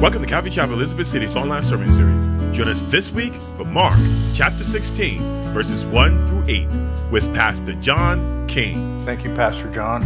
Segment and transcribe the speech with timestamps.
[0.00, 2.28] Welcome to Calvary Chapel Elizabeth City's online sermon series.
[2.56, 3.98] Join us this week for Mark
[4.32, 6.68] chapter 16, verses 1 through 8,
[7.10, 9.04] with Pastor John King.
[9.04, 10.00] Thank you, Pastor John.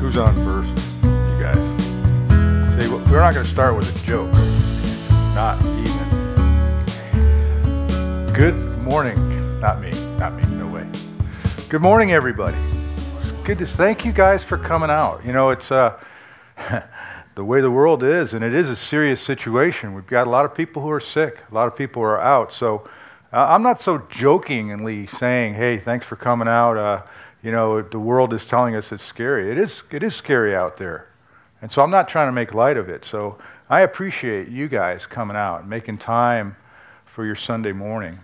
[0.00, 0.70] Who's on first?
[1.02, 1.58] You guys.
[2.82, 4.32] See, we're not going to start with a joke.
[5.34, 6.06] Not even.
[8.32, 9.60] Good morning.
[9.60, 9.90] Not me.
[10.18, 10.42] Not me.
[10.56, 10.86] No way.
[11.68, 12.56] Good morning, everybody.
[13.46, 15.24] Good to thank you guys for coming out.
[15.24, 16.02] You know, it's uh,
[17.36, 19.94] the way the world is, and it is a serious situation.
[19.94, 21.38] We've got a lot of people who are sick.
[21.48, 22.52] A lot of people are out.
[22.52, 22.90] So
[23.32, 27.02] uh, I'm not so jokingly saying, "Hey, thanks for coming out." Uh,
[27.40, 29.52] you know, the world is telling us it's scary.
[29.52, 29.80] It is.
[29.92, 31.06] It is scary out there,
[31.62, 33.04] and so I'm not trying to make light of it.
[33.04, 33.38] So
[33.70, 36.56] I appreciate you guys coming out and making time
[37.14, 38.18] for your Sunday morning.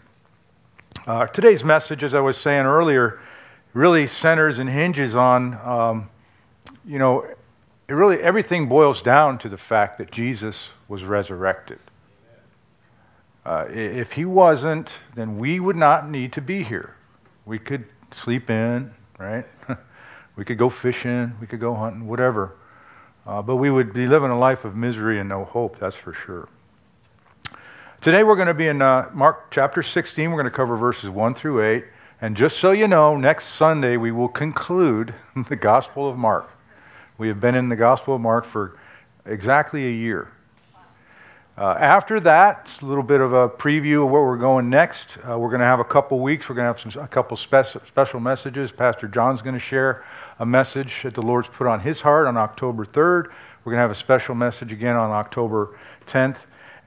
[1.06, 3.20] Uh, today's message, as I was saying earlier,
[3.74, 6.10] really centers and hinges on, um,
[6.84, 7.24] you know,
[7.88, 10.56] it really everything boils down to the fact that Jesus
[10.88, 11.78] was resurrected.
[13.44, 16.94] Uh, if he wasn't, then we would not need to be here.
[17.44, 17.84] We could
[18.22, 19.46] sleep in, right?
[20.36, 22.54] we could go fishing, we could go hunting, whatever.
[23.26, 26.12] Uh, but we would be living a life of misery and no hope, that's for
[26.12, 26.48] sure.
[28.00, 30.30] Today we're going to be in uh, Mark chapter 16.
[30.30, 31.84] We're going to cover verses 1 through 8.
[32.22, 35.12] And just so you know, next Sunday we will conclude
[35.48, 36.48] the Gospel of Mark.
[37.18, 38.78] We have been in the Gospel of Mark for
[39.26, 40.30] exactly a year.
[41.58, 45.18] Uh, after that, it's a little bit of a preview of where we're going next.
[45.28, 46.48] Uh, we're going to have a couple weeks.
[46.48, 48.70] We're going to have some, a couple spec- special messages.
[48.70, 50.04] Pastor John's going to share
[50.38, 53.32] a message that the Lord's put on his heart on October 3rd.
[53.64, 56.36] We're going to have a special message again on October 10th.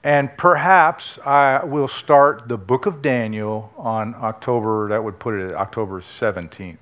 [0.06, 5.50] And perhaps I will start the book of Daniel on October, that would put it
[5.50, 6.78] at October 17th.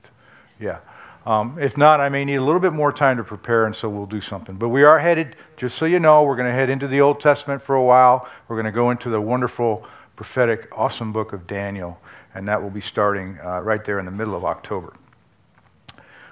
[0.59, 0.79] Yeah.
[1.25, 3.87] Um, if not, I may need a little bit more time to prepare, and so
[3.87, 4.55] we'll do something.
[4.57, 7.21] But we are headed, just so you know, we're going to head into the Old
[7.21, 8.27] Testament for a while.
[8.49, 9.87] We're going to go into the wonderful,
[10.17, 11.97] prophetic, awesome book of Daniel,
[12.35, 14.91] and that will be starting uh, right there in the middle of October.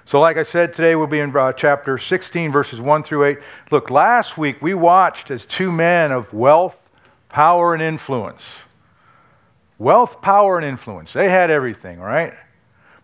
[0.04, 3.38] So, like I said, today we'll be in uh, chapter 16, verses 1 through 8.
[3.70, 6.76] Look, last week we watched as two men of wealth,
[7.32, 8.42] power, and influence.
[9.78, 11.12] Wealth, power, and influence.
[11.12, 12.34] They had everything, right?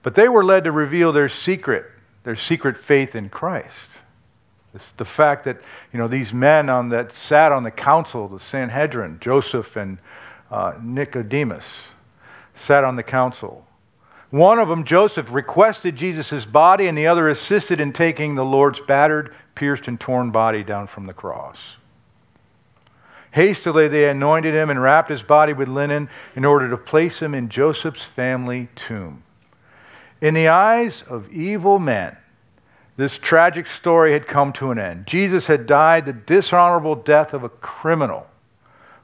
[0.02, 1.86] But they were led to reveal their secret,
[2.22, 3.74] their secret faith in Christ.
[4.74, 5.58] It's the fact that
[5.92, 9.98] you know these men on that sat on the council, the Sanhedrin, Joseph and
[10.50, 11.64] uh, Nicodemus,
[12.66, 13.66] sat on the council.
[14.30, 18.80] One of them, Joseph, requested Jesus' body, and the other assisted in taking the Lord's
[18.86, 21.56] battered, pierced, and torn body down from the cross.
[23.38, 27.36] Hastily they anointed him and wrapped his body with linen in order to place him
[27.36, 29.22] in Joseph's family tomb.
[30.20, 32.16] In the eyes of evil men,
[32.96, 35.06] this tragic story had come to an end.
[35.06, 38.26] Jesus had died the dishonorable death of a criminal.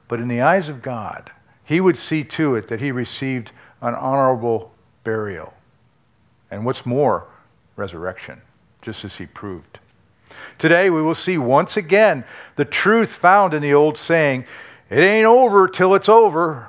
[0.09, 1.31] But in the eyes of God,
[1.63, 4.73] he would see to it that he received an honorable
[5.05, 5.53] burial.
[6.51, 7.25] And what's more,
[7.77, 8.41] resurrection,
[8.81, 9.79] just as he proved.
[10.59, 12.23] Today we will see once again
[12.55, 14.45] the truth found in the old saying,
[14.89, 16.67] it ain't over till it's over.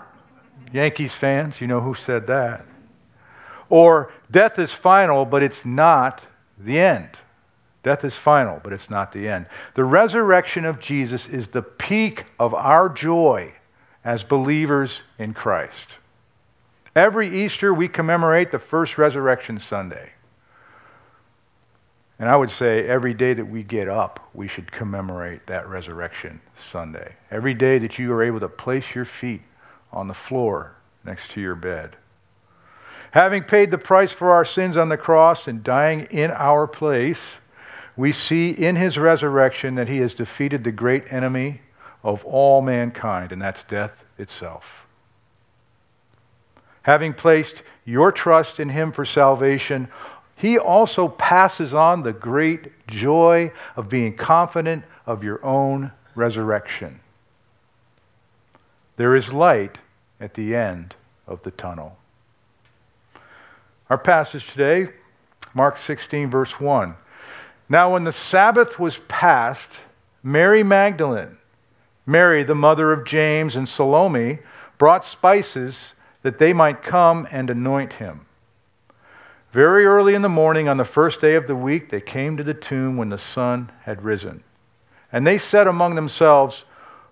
[0.73, 2.65] Yankees fans, you know who said that.
[3.69, 6.23] Or death is final, but it's not
[6.59, 7.09] the end.
[7.83, 9.47] Death is final, but it's not the end.
[9.75, 13.53] The resurrection of Jesus is the peak of our joy
[14.05, 15.87] as believers in Christ.
[16.97, 20.11] Every Easter, we commemorate the first resurrection Sunday.
[22.19, 26.41] And I would say every day that we get up, we should commemorate that resurrection
[26.73, 27.15] Sunday.
[27.31, 29.43] Every day that you are able to place your feet
[29.93, 31.97] on the floor next to your bed.
[33.11, 37.19] Having paid the price for our sins on the cross and dying in our place,
[37.97, 41.61] we see in his resurrection that he has defeated the great enemy
[42.03, 44.65] of all mankind, and that's death itself.
[46.83, 49.89] Having placed your trust in him for salvation,
[50.37, 57.01] he also passes on the great joy of being confident of your own resurrection.
[58.97, 59.79] There is light
[60.21, 60.95] at the end
[61.27, 61.97] of the tunnel.
[63.89, 64.93] Our passage today,
[65.55, 66.95] Mark 16, verse 1.
[67.69, 69.69] Now, when the Sabbath was past,
[70.23, 71.39] Mary Magdalene,
[72.05, 74.39] Mary, the mother of James, and Salome
[74.79, 75.77] brought spices
[76.23, 78.26] that they might come and anoint him.
[79.57, 82.45] Very early in the morning on the first day of the week, they came to
[82.45, 84.45] the tomb when the sun had risen.
[85.11, 86.65] And they said among themselves,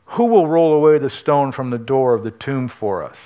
[0.04, 3.16] Who will roll away the stone from the door of the tomb for us?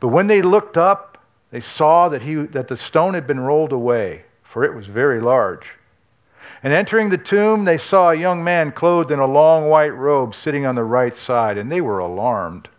[0.00, 1.18] But when they looked up,
[1.50, 5.20] they saw that, he, that the stone had been rolled away for it was very
[5.20, 5.66] large.
[6.62, 10.34] And entering the tomb, they saw a young man clothed in a long white robe
[10.34, 12.70] sitting on the right side, and they were alarmed.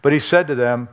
[0.00, 0.88] But he said to them,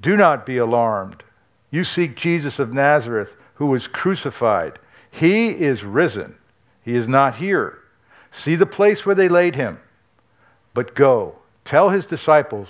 [0.00, 1.22] Do not be alarmed.
[1.70, 4.78] You seek Jesus of Nazareth, who was crucified.
[5.10, 6.34] He is risen.
[6.82, 7.78] He is not here.
[8.32, 9.78] See the place where they laid him.
[10.74, 12.68] But go, tell his disciples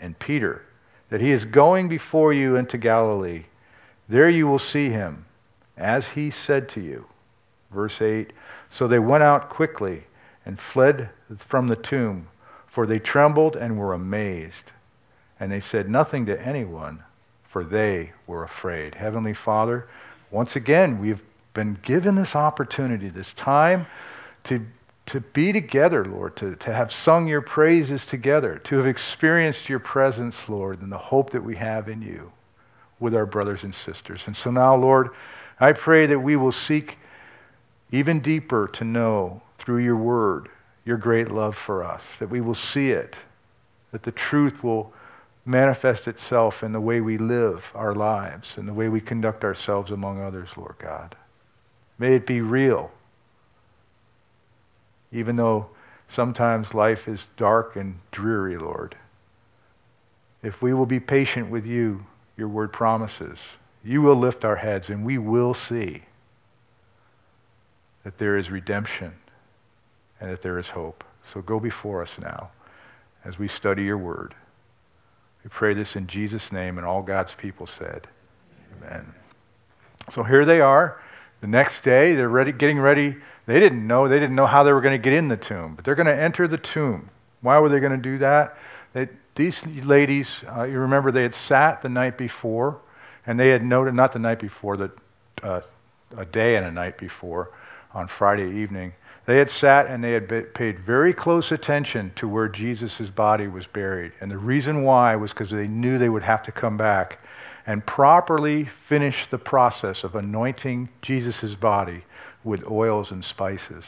[0.00, 0.62] and Peter
[1.10, 3.44] that he is going before you into Galilee.
[4.08, 5.24] There you will see him,
[5.76, 7.06] as he said to you.
[7.72, 8.32] Verse 8
[8.70, 10.04] So they went out quickly
[10.46, 12.28] and fled from the tomb,
[12.68, 14.72] for they trembled and were amazed.
[15.38, 17.02] And they said nothing to anyone,
[17.50, 18.94] for they were afraid.
[18.94, 19.88] Heavenly Father,
[20.30, 23.86] once again, we've been given this opportunity, this time
[24.44, 24.64] to,
[25.06, 29.80] to be together, Lord, to, to have sung your praises together, to have experienced your
[29.80, 32.30] presence, Lord, and the hope that we have in you
[33.00, 34.22] with our brothers and sisters.
[34.26, 35.10] And so now, Lord,
[35.58, 36.98] I pray that we will seek
[37.90, 40.48] even deeper to know through your word
[40.84, 43.16] your great love for us, that we will see it,
[43.92, 44.92] that the truth will
[45.44, 49.90] manifest itself in the way we live our lives and the way we conduct ourselves
[49.90, 51.16] among others, Lord God.
[51.98, 52.90] May it be real,
[55.12, 55.68] even though
[56.08, 58.96] sometimes life is dark and dreary, Lord.
[60.42, 62.04] If we will be patient with you,
[62.36, 63.38] your word promises,
[63.84, 66.02] you will lift our heads and we will see
[68.04, 69.12] that there is redemption
[70.20, 71.04] and that there is hope.
[71.32, 72.50] So go before us now
[73.24, 74.34] as we study your word.
[75.44, 78.06] We pray this in Jesus' name, and all God's people said,
[78.76, 79.14] Amen.
[80.14, 81.00] So here they are.
[81.40, 83.16] The next day, they're ready, getting ready.
[83.46, 84.08] They didn't know.
[84.08, 86.06] They didn't know how they were going to get in the tomb, but they're going
[86.06, 87.08] to enter the tomb.
[87.40, 88.56] Why were they going to do that?
[88.92, 92.80] They, these ladies, uh, you remember, they had sat the night before,
[93.26, 94.90] and they had noted, not the night before, the,
[95.42, 95.62] uh,
[96.16, 97.52] a day and a night before,
[97.94, 98.92] on Friday evening,
[99.30, 103.64] they had sat and they had paid very close attention to where Jesus' body was
[103.64, 104.10] buried.
[104.20, 107.20] And the reason why was because they knew they would have to come back
[107.64, 112.02] and properly finish the process of anointing Jesus' body
[112.42, 113.84] with oils and spices.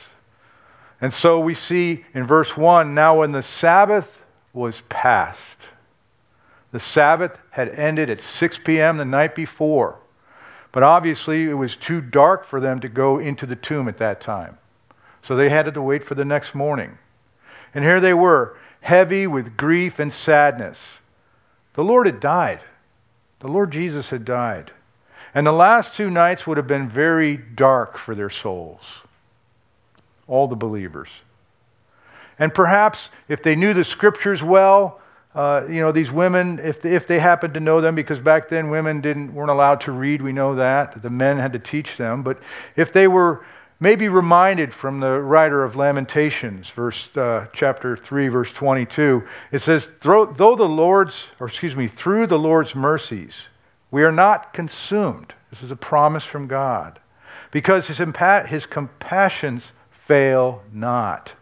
[1.01, 4.07] And so we see in verse 1 now when the Sabbath
[4.53, 5.41] was past,
[6.71, 8.97] the Sabbath had ended at 6 p.m.
[8.97, 9.99] the night before.
[10.71, 14.21] But obviously, it was too dark for them to go into the tomb at that
[14.21, 14.57] time.
[15.23, 16.99] So they had to wait for the next morning.
[17.75, 20.79] And here they were, heavy with grief and sadness.
[21.75, 22.61] The Lord had died.
[23.41, 24.71] The Lord Jesus had died.
[25.35, 28.83] And the last two nights would have been very dark for their souls,
[30.27, 31.09] all the believers.
[32.39, 35.01] And perhaps if they knew the scriptures well,
[35.35, 38.51] uh, you know, these women, if they, if they happened to know them, because back
[38.51, 41.01] then women didn't, weren't allowed to read, we know that.
[41.01, 42.23] The men had to teach them.
[42.23, 42.39] But
[42.77, 43.45] if they were
[43.83, 49.91] maybe reminded from the writer of Lamentations, verse, uh, chapter 3, verse 22, it says,
[50.03, 53.35] Though the Lord's, or excuse me, through the Lord's mercies,
[53.91, 55.35] we are not consumed.
[55.51, 57.01] This is a promise from God.
[57.51, 59.65] Because his, impa- his compassions
[60.07, 61.33] fail not.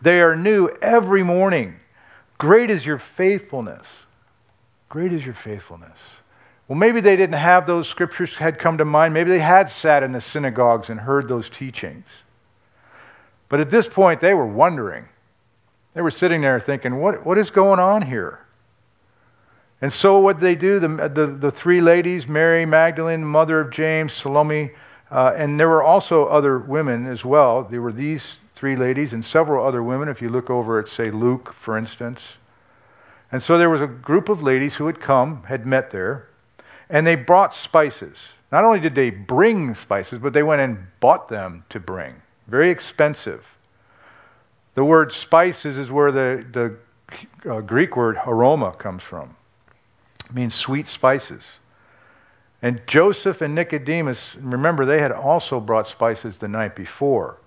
[0.00, 1.74] They are new every morning.
[2.38, 3.86] Great is your faithfulness.
[4.88, 5.98] Great is your faithfulness.
[6.68, 9.14] Well, maybe they didn't have those scriptures had come to mind.
[9.14, 12.04] Maybe they had sat in the synagogues and heard those teachings.
[13.48, 15.08] But at this point, they were wondering.
[15.94, 18.40] They were sitting there thinking, what, what is going on here?
[19.80, 23.70] And so, what did they do, the, the, the three ladies, Mary Magdalene, mother of
[23.70, 24.72] James, Salome,
[25.10, 27.62] uh, and there were also other women as well.
[27.64, 28.22] There were these
[28.56, 32.20] three ladies and several other women, if you look over at, say, Luke, for instance.
[33.30, 36.27] And so there was a group of ladies who had come, had met there,
[36.90, 38.16] and they brought spices.
[38.50, 42.14] Not only did they bring spices, but they went and bought them to bring.
[42.46, 43.44] Very expensive.
[44.74, 49.36] The word spices is where the, the uh, Greek word aroma comes from.
[50.24, 51.42] It means sweet spices.
[52.62, 57.38] And Joseph and Nicodemus, remember, they had also brought spices the night before.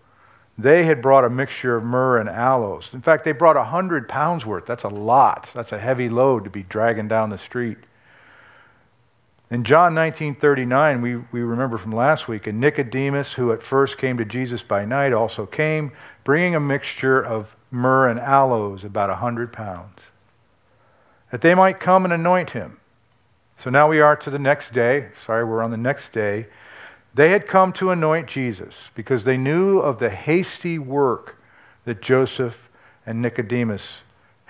[0.57, 2.89] They had brought a mixture of myrrh and aloes.
[2.93, 4.65] In fact, they brought a hundred pounds worth.
[4.65, 5.49] That's a lot.
[5.53, 7.77] That's a heavy load to be dragging down the street.
[9.51, 14.17] In John 19:39, we, we remember from last week, and Nicodemus, who at first came
[14.17, 15.91] to Jesus by night, also came,
[16.23, 19.99] bringing a mixture of myrrh and aloes, about a hundred pounds,
[21.31, 22.79] that they might come and anoint him.
[23.57, 25.09] So now we are to the next day.
[25.25, 26.47] Sorry, we're on the next day.
[27.13, 31.35] They had come to anoint Jesus because they knew of the hasty work
[31.83, 32.55] that Joseph
[33.05, 33.83] and Nicodemus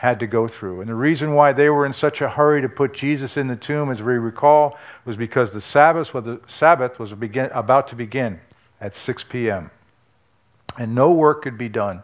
[0.01, 0.81] had to go through.
[0.81, 3.55] And the reason why they were in such a hurry to put Jesus in the
[3.55, 8.39] tomb, as we recall, was because the Sabbath was, the Sabbath was about to begin
[8.79, 9.70] at 6 p.m.
[10.79, 12.01] And no work could be done.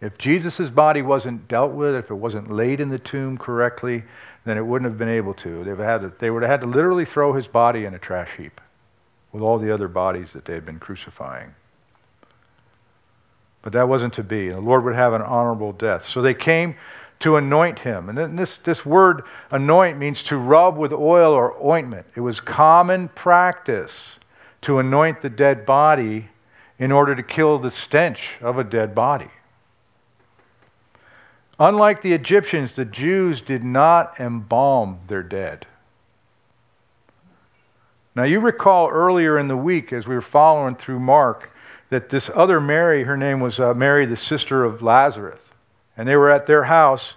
[0.00, 4.04] If Jesus' body wasn't dealt with, if it wasn't laid in the tomb correctly,
[4.44, 5.64] then it wouldn't have been able to.
[5.64, 8.30] They've had to, they would have had to literally throw his body in a trash
[8.36, 8.60] heap
[9.32, 11.52] with all the other bodies that they had been crucifying.
[13.62, 14.50] But that wasn't to be.
[14.50, 16.06] The Lord would have an honorable death.
[16.06, 16.76] So they came
[17.20, 18.08] to anoint him.
[18.08, 22.06] And this, this word anoint means to rub with oil or ointment.
[22.14, 23.92] It was common practice
[24.62, 26.28] to anoint the dead body
[26.78, 29.30] in order to kill the stench of a dead body.
[31.58, 35.66] Unlike the Egyptians, the Jews did not embalm their dead.
[38.14, 41.50] Now, you recall earlier in the week as we were following through Mark
[41.90, 45.40] that this other Mary, her name was uh, Mary, the sister of Lazarus,
[45.98, 47.12] and they were at their house,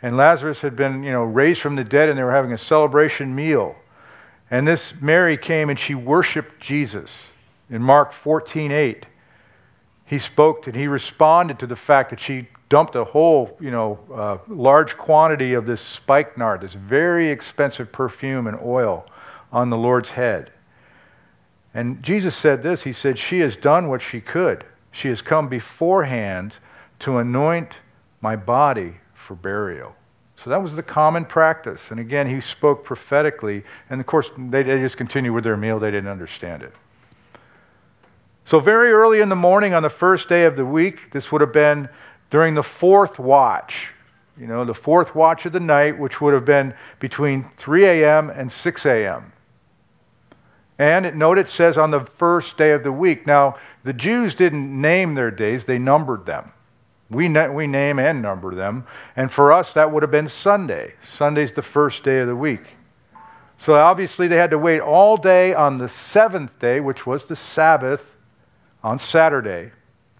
[0.00, 2.58] and Lazarus had been, you know, raised from the dead, and they were having a
[2.58, 3.76] celebration meal.
[4.50, 7.10] And this Mary came and she worshiped Jesus.
[7.68, 9.04] In Mark 14:8,
[10.06, 13.98] he spoke and he responded to the fact that she dumped a whole, you know,
[14.12, 19.06] uh, large quantity of this spikenard, this very expensive perfume and oil,
[19.52, 20.50] on the Lord's head.
[21.74, 24.64] And Jesus said this He said, She has done what she could.
[24.92, 26.54] She has come beforehand
[27.00, 27.74] to anoint
[28.20, 28.94] my body
[29.26, 29.94] for burial.
[30.42, 31.80] So that was the common practice.
[31.90, 33.62] And again, he spoke prophetically.
[33.90, 35.78] And of course, they, they just continued with their meal.
[35.78, 36.72] They didn't understand it.
[38.46, 41.40] So, very early in the morning on the first day of the week, this would
[41.40, 41.88] have been
[42.30, 43.88] during the fourth watch.
[44.38, 48.30] You know, the fourth watch of the night, which would have been between 3 a.m.
[48.30, 49.32] and 6 a.m.
[50.78, 53.26] And note it says on the first day of the week.
[53.26, 56.50] Now, the Jews didn't name their days, they numbered them.
[57.10, 58.86] We, we name and number them.
[59.16, 60.94] And for us, that would have been Sunday.
[61.16, 62.62] Sunday's the first day of the week.
[63.58, 67.36] So obviously, they had to wait all day on the seventh day, which was the
[67.36, 68.00] Sabbath,
[68.82, 69.72] on Saturday,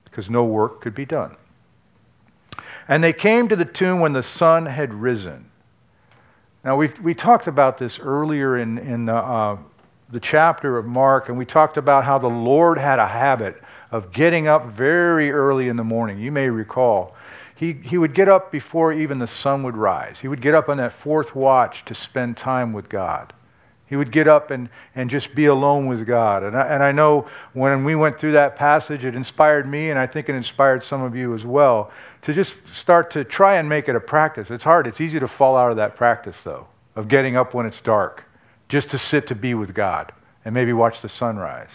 [0.05, 1.37] because no work could be done.
[2.89, 5.51] And they came to the tomb when the sun had risen.
[6.65, 9.57] Now, we we talked about this earlier in, in the, uh,
[10.11, 14.13] the chapter of Mark, and we talked about how the Lord had a habit of
[14.13, 16.19] getting up very early in the morning.
[16.19, 17.15] You may recall.
[17.57, 20.19] He, he would get up before even the sun would rise.
[20.19, 23.33] He would get up on that fourth watch to spend time with God.
[23.87, 26.45] He would get up and, and just be alone with God.
[26.45, 29.99] And I, and I know when we went through that passage, it inspired me, and
[29.99, 31.91] I think it inspired some of you as well,
[32.23, 34.49] to just start to try and make it a practice.
[34.51, 34.87] It's hard.
[34.87, 38.23] It's easy to fall out of that practice, though, of getting up when it's dark,
[38.69, 40.13] just to sit to be with God
[40.45, 41.73] and maybe watch the sunrise.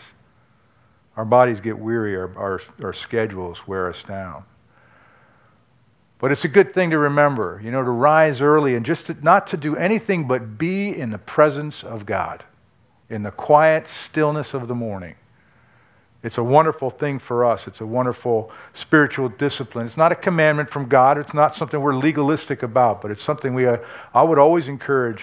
[1.18, 4.44] Our bodies get weary, our, our, our schedules wear us down.
[6.20, 9.18] But it's a good thing to remember, you know, to rise early and just to,
[9.22, 12.44] not to do anything but be in the presence of God,
[13.10, 15.16] in the quiet stillness of the morning.
[16.24, 17.68] It's a wonderful thing for us.
[17.68, 19.86] It's a wonderful spiritual discipline.
[19.86, 21.20] It's not a commandment from God.
[21.20, 23.78] It's not something we're legalistic about, but it's something we, uh,
[24.14, 25.22] I would always encourage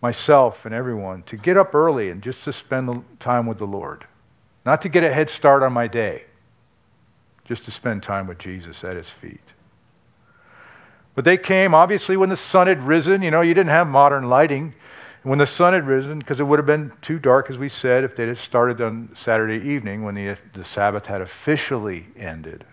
[0.00, 4.06] myself and everyone to get up early and just to spend time with the Lord.
[4.64, 6.24] Not to get a head start on my day,
[7.44, 9.40] just to spend time with Jesus at his feet.
[11.14, 13.22] But they came, obviously, when the sun had risen.
[13.22, 14.74] You know, you didn't have modern lighting.
[15.22, 18.04] When the sun had risen, because it would have been too dark, as we said,
[18.04, 22.64] if they'd have started on Saturday evening when the, the Sabbath had officially ended.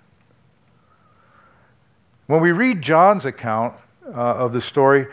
[2.27, 3.73] When we read John's account
[4.05, 5.07] uh, of the story,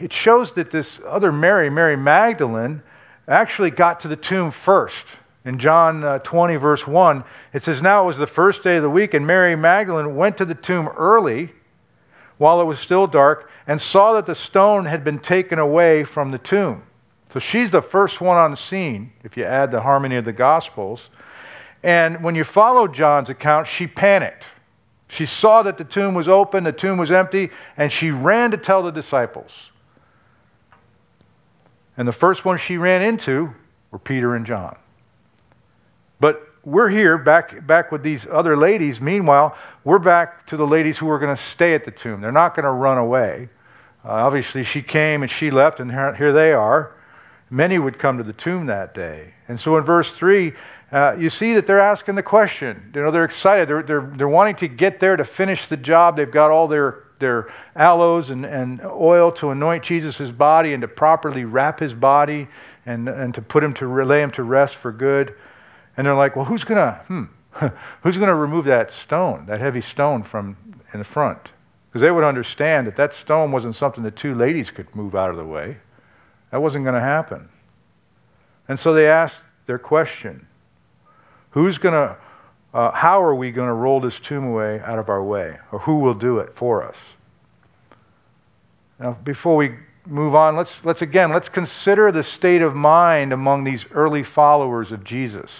[0.00, 2.82] it shows that this other Mary, Mary Magdalene,
[3.28, 5.04] actually got to the tomb first.
[5.44, 8.82] In John uh, 20, verse 1, it says, Now it was the first day of
[8.82, 11.50] the week, and Mary Magdalene went to the tomb early
[12.36, 16.30] while it was still dark and saw that the stone had been taken away from
[16.30, 16.82] the tomb.
[17.32, 20.32] So she's the first one on the scene, if you add the harmony of the
[20.32, 21.08] Gospels.
[21.82, 24.44] And when you follow John's account, she panicked.
[25.08, 28.56] She saw that the tomb was open, the tomb was empty, and she ran to
[28.56, 29.50] tell the disciples.
[31.96, 33.54] And the first ones she ran into
[33.90, 34.76] were Peter and John.
[36.70, 39.00] We're here back back with these other ladies.
[39.00, 42.20] Meanwhile, we're back to the ladies who are going to stay at the tomb.
[42.20, 43.48] They're not going to run away.
[44.04, 46.92] Uh, obviously, she came and she left, and here, here, they are.
[47.50, 49.34] Many would come to the tomb that day.
[49.48, 50.52] And so in verse 3,
[50.92, 52.92] uh, you see that they're asking the question.
[52.94, 53.68] You know, they're excited.
[53.68, 56.16] They're, they're, they're wanting to get there to finish the job.
[56.16, 60.88] They've got all their, their aloes and, and oil to anoint Jesus' body and to
[60.88, 62.46] properly wrap his body
[62.86, 65.34] and, and to put him to lay him to rest for good.
[66.00, 67.24] And they're like, well, who's going to, hmm,
[68.02, 70.56] who's going to remove that stone, that heavy stone from
[70.94, 71.50] in the front?
[71.88, 75.28] Because they would understand that that stone wasn't something that two ladies could move out
[75.28, 75.76] of the way.
[76.52, 77.50] That wasn't going to happen.
[78.66, 80.46] And so they asked their question
[81.50, 82.16] Who's going to,
[82.72, 85.58] uh, how are we going to roll this tomb away out of our way?
[85.70, 86.96] Or who will do it for us?
[88.98, 89.74] Now, before we
[90.06, 94.92] move on, let's, let's again, let's consider the state of mind among these early followers
[94.92, 95.50] of Jesus.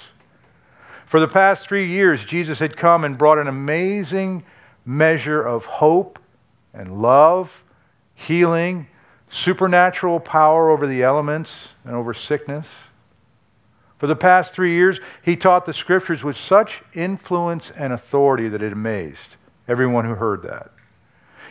[1.11, 4.45] For the past three years, Jesus had come and brought an amazing
[4.87, 6.21] measure of hope
[6.73, 7.51] and love,
[8.15, 8.87] healing,
[9.29, 11.51] supernatural power over the elements
[11.85, 12.65] and over sickness.
[13.99, 18.63] For the past three years, he taught the scriptures with such influence and authority that
[18.63, 19.37] it amazed
[19.67, 20.71] everyone who heard that.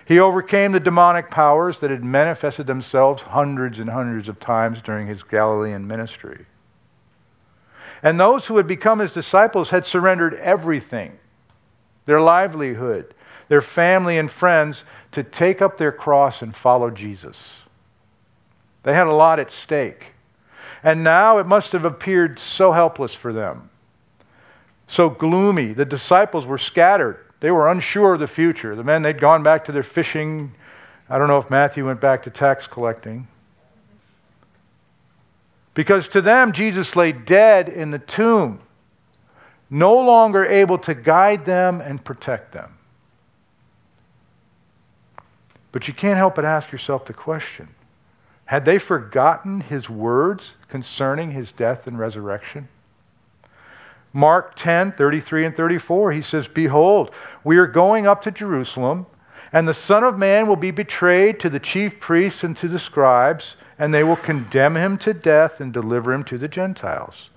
[0.06, 5.06] He overcame the demonic powers that had manifested themselves hundreds and hundreds of times during
[5.06, 6.46] his Galilean ministry.
[8.04, 11.18] And those who had become his disciples had surrendered everything
[12.06, 13.14] their livelihood,
[13.50, 17.38] their family and friends to take up their cross and follow Jesus.
[18.82, 20.14] They had a lot at stake.
[20.82, 23.70] And now it must have appeared so helpless for them,
[24.88, 25.74] so gloomy.
[25.74, 27.20] The disciples were scattered.
[27.42, 28.76] They were unsure of the future.
[28.76, 30.54] The men, they'd gone back to their fishing.
[31.10, 33.28] I don't know if Matthew went back to tax collecting.
[35.74, 38.60] Because to them, Jesus lay dead in the tomb,
[39.70, 42.76] no longer able to guide them and protect them.
[45.72, 47.70] But you can't help but ask yourself the question
[48.46, 52.68] had they forgotten his words concerning his death and resurrection?
[54.12, 57.12] Mark 10, 33 and 34, he says, Behold,
[57.44, 59.06] we are going up to Jerusalem,
[59.54, 62.80] and the Son of Man will be betrayed to the chief priests and to the
[62.80, 67.30] scribes, and they will condemn him to death and deliver him to the Gentiles.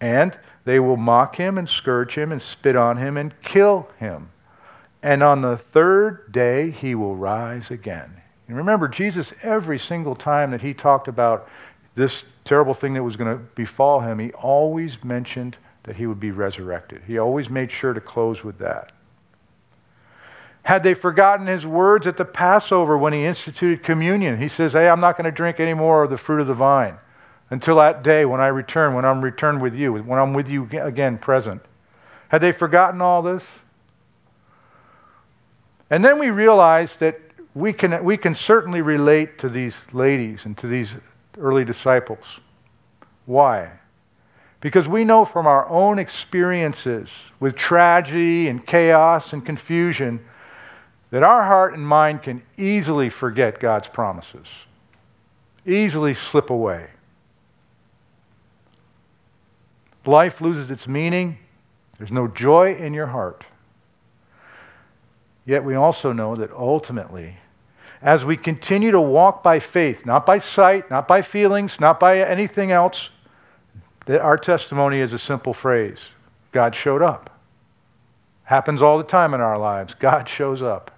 [0.00, 4.30] And they will mock him and scourge him and spit on him and kill him.
[5.02, 8.10] And on the third day he will rise again.
[8.48, 11.48] And remember, Jesus, every single time that he talked about
[11.94, 16.20] this terrible thing that was going to befall him, he always mentioned that he would
[16.20, 17.02] be resurrected.
[17.06, 18.92] He always made sure to close with that.
[20.62, 24.38] Had they forgotten his words at the Passover when he instituted communion?
[24.38, 26.54] He says, Hey, I'm not going to drink any more of the fruit of the
[26.54, 26.96] vine
[27.50, 30.68] until that day when I return, when I'm returned with you, when I'm with you
[30.72, 31.62] again present.
[32.28, 33.42] Had they forgotten all this?
[35.90, 37.20] And then we realize that
[37.54, 40.94] we can, we can certainly relate to these ladies and to these
[41.38, 42.24] early disciples.
[43.26, 43.70] Why?
[44.60, 47.08] Because we know from our own experiences
[47.40, 50.20] with tragedy and chaos and confusion
[51.10, 54.46] that our heart and mind can easily forget God's promises,
[55.66, 56.86] easily slip away.
[60.06, 61.38] Life loses its meaning.
[61.98, 63.44] There's no joy in your heart.
[65.44, 67.36] Yet we also know that ultimately,
[68.02, 72.20] as we continue to walk by faith, not by sight, not by feelings, not by
[72.20, 73.10] anything else,
[74.06, 75.98] that our testimony is a simple phrase
[76.52, 77.38] God showed up.
[78.44, 79.94] Happens all the time in our lives.
[79.94, 80.90] God shows up.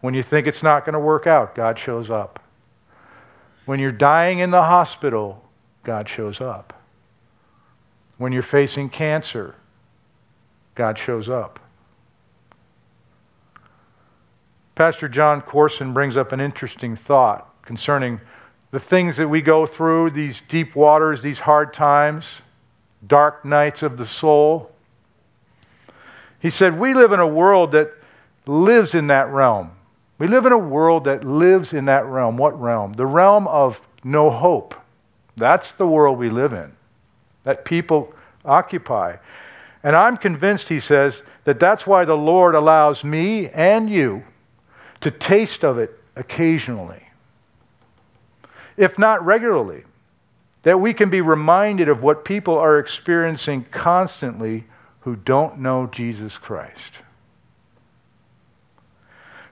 [0.00, 2.42] When you think it's not going to work out, God shows up.
[3.66, 5.44] When you're dying in the hospital,
[5.84, 6.72] God shows up.
[8.18, 9.54] When you're facing cancer,
[10.74, 11.58] God shows up.
[14.74, 18.20] Pastor Jon Courson brings up an interesting thought concerning
[18.70, 22.24] the things that we go through, these deep waters, these hard times,
[23.06, 24.70] dark nights of the soul.
[26.40, 27.92] He said, We live in a world that
[28.46, 29.72] lives in that realm.
[30.20, 32.36] We live in a world that lives in that realm.
[32.36, 32.92] What realm?
[32.92, 34.74] The realm of no hope.
[35.36, 36.70] That's the world we live in,
[37.44, 38.12] that people
[38.44, 39.16] occupy.
[39.82, 44.22] And I'm convinced, he says, that that's why the Lord allows me and you
[45.00, 47.02] to taste of it occasionally,
[48.76, 49.84] if not regularly,
[50.64, 54.64] that we can be reminded of what people are experiencing constantly
[55.00, 56.98] who don't know Jesus Christ,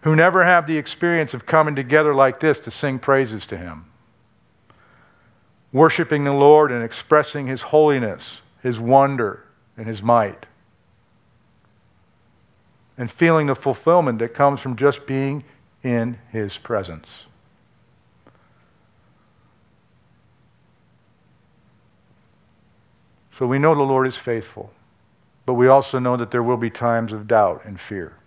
[0.03, 3.85] who never have the experience of coming together like this to sing praises to Him,
[5.73, 8.23] worshiping the Lord and expressing His holiness,
[8.63, 9.45] His wonder,
[9.77, 10.47] and His might
[12.99, 15.45] and feeling the fulfillment that comes from just being
[15.85, 17.07] in His presence.
[23.39, 24.73] So we know the Lord is faithful,
[25.47, 28.18] but we also know that there will be times of doubt and fear.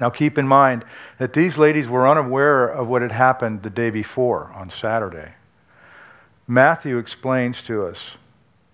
[0.00, 0.84] Now keep in mind
[1.18, 5.32] that these ladies were unaware of what had happened the day before on Saturday.
[6.46, 7.98] Matthew explains to us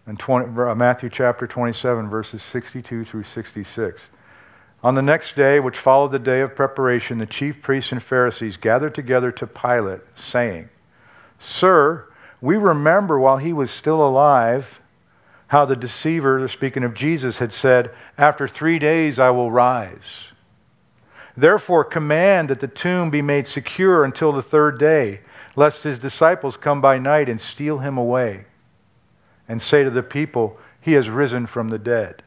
[0.06, 4.00] in 20, uh, Matthew chapter 27, verses 62 through 66.
[4.82, 8.56] On the next day, which followed the day of preparation, the chief priests and Pharisees
[8.56, 10.68] gathered together to Pilate, saying,
[11.38, 12.06] Sir,
[12.40, 14.66] we remember while he was still alive
[15.46, 20.31] how the deceiver, speaking of Jesus, had said, After three days I will rise.
[21.36, 25.20] Therefore, command that the tomb be made secure until the third day,
[25.56, 28.44] lest his disciples come by night and steal him away,
[29.48, 32.22] and say to the people, He has risen from the dead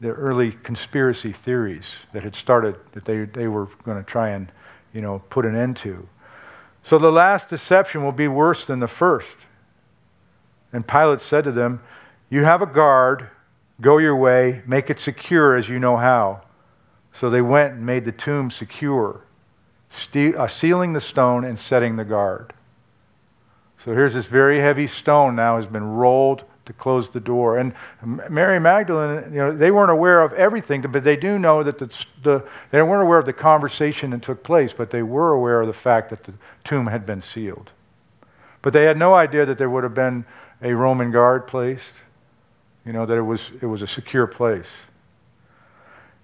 [0.00, 4.50] the early conspiracy theories that had started that they, they were going to try and
[4.92, 6.06] you know put an end to.
[6.82, 9.36] So the last deception will be worse than the first.
[10.72, 11.80] And Pilate said to them,
[12.30, 13.28] You have a guard,
[13.80, 16.42] go your way, make it secure as you know how.
[17.20, 19.20] So they went and made the tomb secure,
[20.14, 22.52] uh, sealing the stone and setting the guard.
[23.84, 27.58] So here's this very heavy stone now has been rolled to close the door.
[27.58, 27.72] And
[28.28, 31.88] Mary Magdalene, you know, they weren't aware of everything, but they do know that the,
[32.22, 35.68] the, they weren't aware of the conversation that took place, but they were aware of
[35.68, 36.32] the fact that the
[36.64, 37.70] tomb had been sealed.
[38.62, 40.24] But they had no idea that there would have been
[40.60, 41.94] a Roman guard placed,
[42.84, 44.66] you know, that it was, it was a secure place.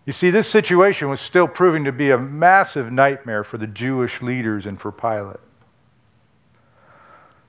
[0.05, 4.21] You see, this situation was still proving to be a massive nightmare for the Jewish
[4.21, 5.39] leaders and for Pilate.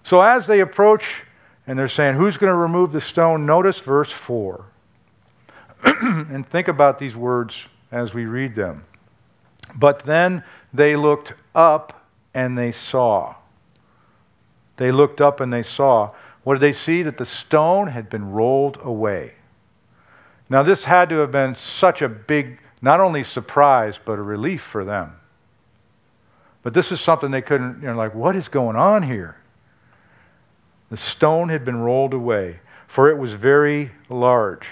[0.03, 1.03] So as they approach
[1.65, 3.45] and they're saying, Who's going to remove the stone?
[3.45, 4.65] Notice verse 4.
[5.83, 7.55] and think about these words
[7.91, 8.83] as we read them.
[9.75, 13.35] But then they looked up and they saw.
[14.77, 16.11] They looked up and they saw.
[16.43, 17.03] What did they see?
[17.03, 19.33] That the stone had been rolled away.
[20.49, 24.61] Now, this had to have been such a big, not only surprise, but a relief
[24.61, 25.13] for them.
[26.63, 29.37] But this is something they couldn't, you know, like, what is going on here?
[30.89, 34.67] The stone had been rolled away, for it was very large.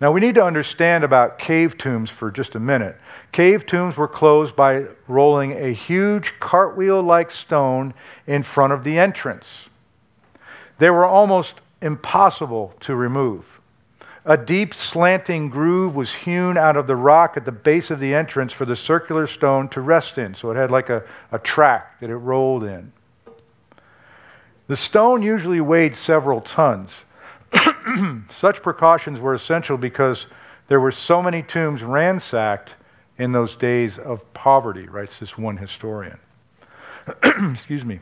[0.00, 2.96] Now, we need to understand about cave tombs for just a minute.
[3.30, 7.94] Cave tombs were closed by rolling a huge cartwheel like stone
[8.26, 9.46] in front of the entrance.
[10.78, 13.44] They were almost impossible to remove.
[14.24, 18.14] A deep slanting groove was hewn out of the rock at the base of the
[18.14, 20.34] entrance for the circular stone to rest in.
[20.34, 22.92] So it had like a, a track that it rolled in.
[24.68, 26.90] The stone usually weighed several tons.
[28.40, 30.26] Such precautions were essential because
[30.68, 32.74] there were so many tombs ransacked
[33.18, 36.18] in those days of poverty, writes this one historian.
[37.52, 37.98] Excuse me.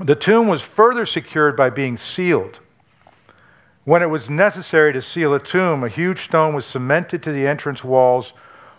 [0.00, 2.60] The tomb was further secured by being sealed.
[3.84, 7.46] When it was necessary to seal a tomb, a huge stone was cemented to the
[7.46, 8.32] entrance walls,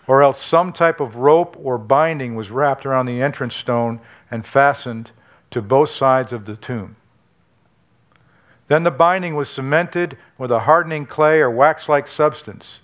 [0.06, 4.46] or else some type of rope or binding was wrapped around the entrance stone and
[4.46, 5.10] fastened
[5.50, 6.96] to both sides of the tomb.
[8.68, 12.78] Then the binding was cemented with a hardening clay or wax like substance.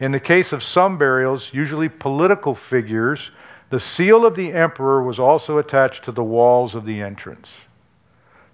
[0.00, 3.30] In the case of some burials, usually political figures,
[3.70, 7.48] the seal of the emperor was also attached to the walls of the entrance.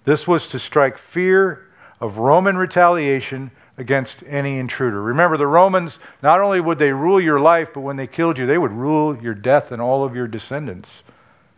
[0.05, 1.66] This was to strike fear
[1.99, 5.01] of Roman retaliation against any intruder.
[5.01, 8.45] Remember, the Romans, not only would they rule your life, but when they killed you,
[8.45, 10.89] they would rule your death and all of your descendants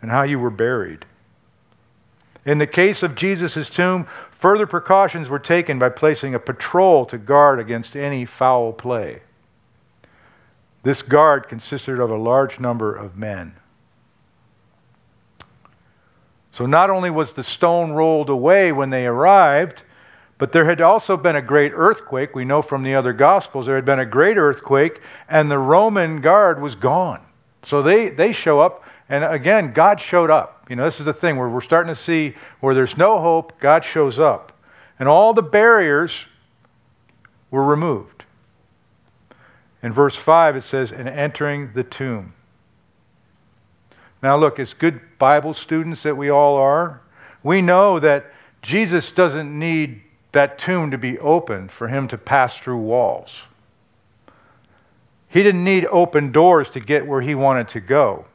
[0.01, 1.05] and how you were buried.
[2.45, 4.07] In the case of Jesus' tomb,
[4.39, 9.21] further precautions were taken by placing a patrol to guard against any foul play.
[10.83, 13.55] This guard consisted of a large number of men.
[16.53, 19.81] So not only was the stone rolled away when they arrived,
[20.39, 22.33] but there had also been a great earthquake.
[22.33, 26.21] We know from the other Gospels there had been a great earthquake, and the Roman
[26.21, 27.19] guard was gone.
[27.65, 30.65] So they, they show up, and again, God showed up.
[30.69, 33.59] You know, this is the thing where we're starting to see where there's no hope,
[33.59, 34.53] God shows up.
[34.97, 36.13] And all the barriers
[37.51, 38.23] were removed.
[39.83, 42.33] In verse 5, it says, and entering the tomb.
[44.23, 47.01] Now, look, as good Bible students that we all are,
[47.43, 52.57] we know that Jesus doesn't need that tomb to be opened for him to pass
[52.57, 53.31] through walls.
[55.27, 58.25] He didn't need open doors to get where he wanted to go.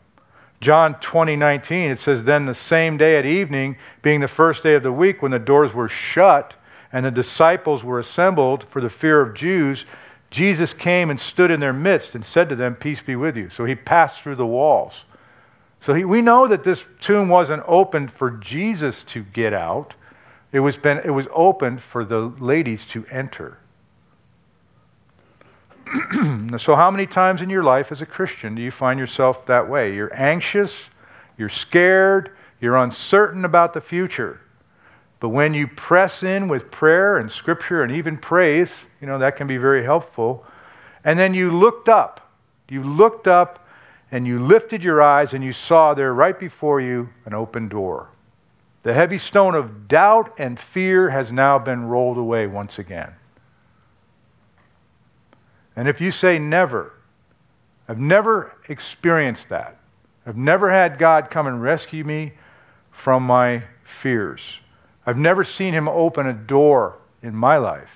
[0.61, 4.75] John 20, 19, it says, Then the same day at evening, being the first day
[4.75, 6.55] of the week, when the doors were shut
[6.93, 9.85] and the disciples were assembled for the fear of Jews,
[10.31, 13.51] Jesus came and stood in their midst and said to them, Peace be with you.
[13.51, 14.95] So he passed through the walls.
[15.81, 19.95] So he, we know that this tomb wasn't opened for Jesus to get out.
[20.55, 23.59] It was, been, it was opened for the ladies to enter.
[26.59, 29.69] so, how many times in your life as a Christian do you find yourself that
[29.69, 29.93] way?
[29.93, 30.73] You're anxious,
[31.37, 34.41] you're scared, you're uncertain about the future.
[35.19, 39.37] But when you press in with prayer and scripture and even praise, you know, that
[39.37, 40.47] can be very helpful.
[41.03, 42.31] And then you looked up.
[42.69, 43.67] You looked up
[44.13, 48.11] and you lifted your eyes and you saw there right before you an open door.
[48.85, 53.11] The heavy stone of doubt and fear has now been rolled away once again.
[55.75, 56.93] And if you say never,
[57.89, 59.79] I've never experienced that.
[60.27, 62.35] I've never had God come and rescue me
[62.93, 63.63] from my
[64.03, 64.41] fears.
[65.07, 67.91] I've never seen Him open a door in my life.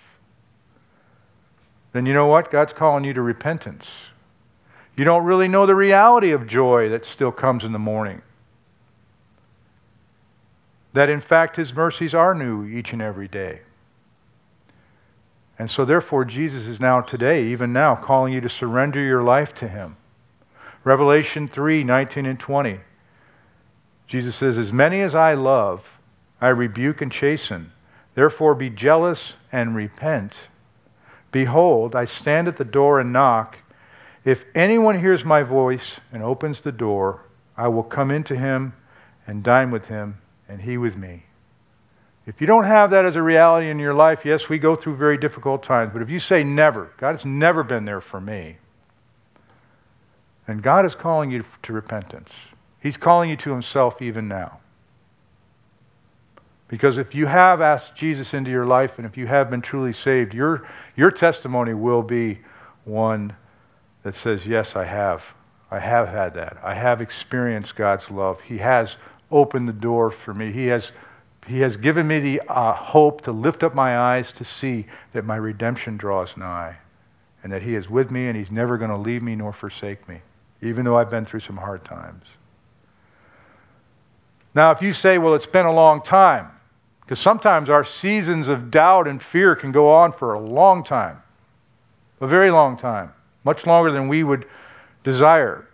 [1.93, 2.51] Then you know what?
[2.51, 3.87] God's calling you to repentance.
[4.97, 8.23] You don't really know the reality of joy that still comes in the morning.
[10.99, 13.61] That in fact His mercies are new each and every day.
[15.57, 19.55] And so, therefore, Jesus is now today, even now, calling you to surrender your life
[19.55, 19.97] to Him.
[20.83, 22.81] Revelation 3 19 and 20.
[24.09, 25.85] Jesus says, As many as I love,
[26.41, 27.71] I rebuke and chasten.
[28.17, 30.35] Therefore, be jealous and repent.
[31.31, 33.57] Behold, I stand at the door and knock.
[34.25, 37.21] If anyone hears my voice and opens the door,
[37.57, 38.73] I will come into him
[39.29, 41.25] and dine with him, and he with me.
[42.27, 44.97] If you don't have that as a reality in your life, yes, we go through
[44.97, 45.93] very difficult times.
[45.93, 48.59] But if you say never, God has never been there for me,
[50.47, 52.31] then God is calling you to repentance.
[52.81, 54.61] He's calling you to Himself even now.
[56.69, 59.95] Because if you have asked Jesus into your life and if you have been truly
[59.95, 62.41] saved, your, your testimony will be
[62.85, 63.35] one
[64.03, 65.23] that says, Yes, I have.
[65.71, 66.59] I have had that.
[66.63, 68.41] I have experienced God's love.
[68.41, 68.97] He has
[69.31, 70.53] opened the door for me.
[70.53, 70.93] He has
[71.47, 75.25] he has given me the uh, hope to lift up my eyes to see that
[75.25, 76.77] my redemption draws nigh
[77.43, 80.07] and that He is with me and He's never going to leave me nor forsake
[80.09, 80.21] me,
[80.61, 82.25] even though I've been through some hard times.
[84.55, 86.49] Now, if you say, well, it's been a long time,
[87.01, 91.23] because sometimes our seasons of doubt and fear can go on for a long time,
[92.21, 93.13] a very long time,
[93.45, 94.47] much longer than we would
[95.05, 95.67] desire.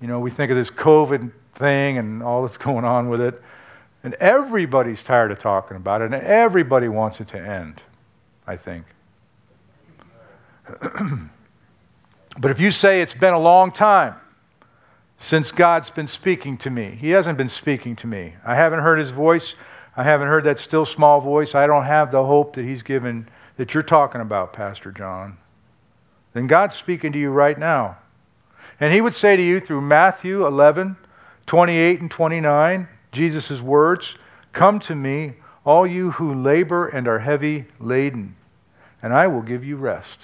[0.00, 3.40] You know, we think of this COVID thing and all that's going on with it.
[4.02, 7.82] And everybody's tired of talking about it, and everybody wants it to end,
[8.46, 8.84] I think.
[12.38, 14.14] but if you say it's been a long time
[15.18, 18.34] since God's been speaking to me, He hasn't been speaking to me.
[18.44, 19.54] I haven't heard His voice.
[19.96, 21.54] I haven't heard that still small voice.
[21.54, 25.36] I don't have the hope that He's given that you're talking about, Pastor John.
[26.32, 27.96] Then God's speaking to you right now.
[28.78, 30.96] And He would say to you through Matthew 11,
[31.46, 34.14] 28 and 29, Jesus' words
[34.52, 35.34] Come to me,
[35.66, 38.36] all you who labor and are heavy laden,
[39.02, 40.18] and I will give you rest.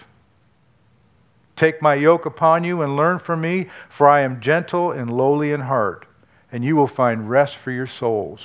[1.54, 5.52] Take my yoke upon you and learn from me, for I am gentle and lowly
[5.52, 6.06] in heart,
[6.50, 8.40] and you will find rest for your souls.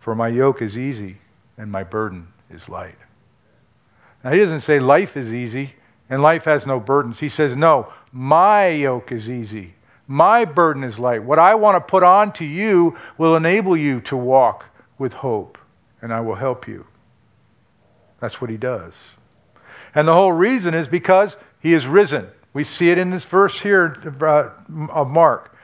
[0.00, 1.18] For my yoke is easy
[1.58, 2.98] and my burden is light.
[4.22, 5.74] Now, he doesn't say life is easy
[6.08, 7.18] and life has no burdens.
[7.18, 9.74] He says, no, my yoke is easy
[10.06, 11.22] my burden is light.
[11.22, 14.64] What I want to put on to you will enable you to walk
[14.98, 15.58] with hope,
[16.02, 16.86] and I will help you.
[18.20, 18.92] That's what he does.
[19.94, 22.26] And the whole reason is because he is risen.
[22.52, 24.50] We see it in this verse here uh,
[24.90, 25.56] of Mark.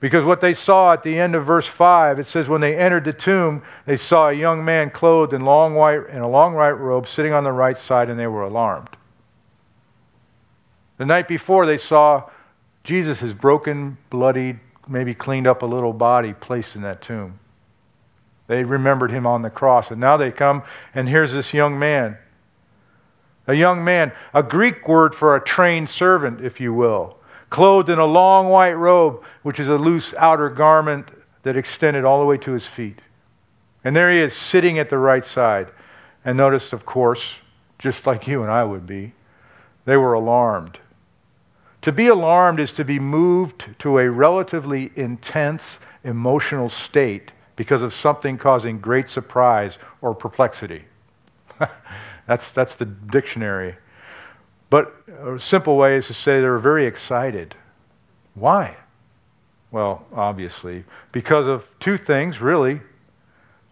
[0.00, 3.04] Because what they saw at the end of verse 5, it says, when they entered
[3.04, 6.70] the tomb, they saw a young man clothed in, long white, in a long white
[6.70, 8.90] robe sitting on the right side, and they were alarmed.
[10.98, 12.30] The night before, they saw
[12.88, 17.38] Jesus is broken, bloodied, maybe cleaned up a little body placed in that tomb.
[18.46, 19.90] They remembered him on the cross.
[19.90, 20.62] And now they come,
[20.94, 22.16] and here's this young man.
[23.46, 27.18] A young man, a Greek word for a trained servant, if you will,
[27.50, 31.10] clothed in a long white robe, which is a loose outer garment
[31.42, 33.02] that extended all the way to his feet.
[33.84, 35.68] And there he is, sitting at the right side.
[36.24, 37.22] And notice, of course,
[37.78, 39.12] just like you and I would be,
[39.84, 40.78] they were alarmed.
[41.88, 45.62] To be alarmed is to be moved to a relatively intense
[46.04, 50.84] emotional state because of something causing great surprise or perplexity.
[52.26, 53.74] that's, that's the dictionary.
[54.68, 57.54] But a simple way is to say they're very excited.
[58.34, 58.76] Why?
[59.70, 62.82] Well, obviously, because of two things, really.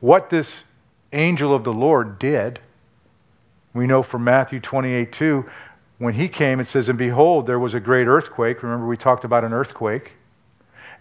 [0.00, 0.50] What this
[1.12, 2.61] angel of the Lord did.
[3.74, 5.44] We know from Matthew 28 2
[5.99, 8.63] when he came, it says, And behold, there was a great earthquake.
[8.63, 10.13] Remember, we talked about an earthquake.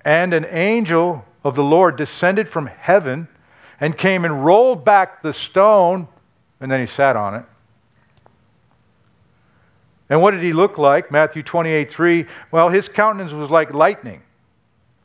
[0.03, 3.27] And an angel of the Lord descended from heaven
[3.79, 6.07] and came and rolled back the stone,
[6.61, 7.45] and then he sat on it.
[10.09, 11.11] And what did he look like?
[11.11, 12.25] Matthew 28 3.
[12.51, 14.21] Well, his countenance was like lightning,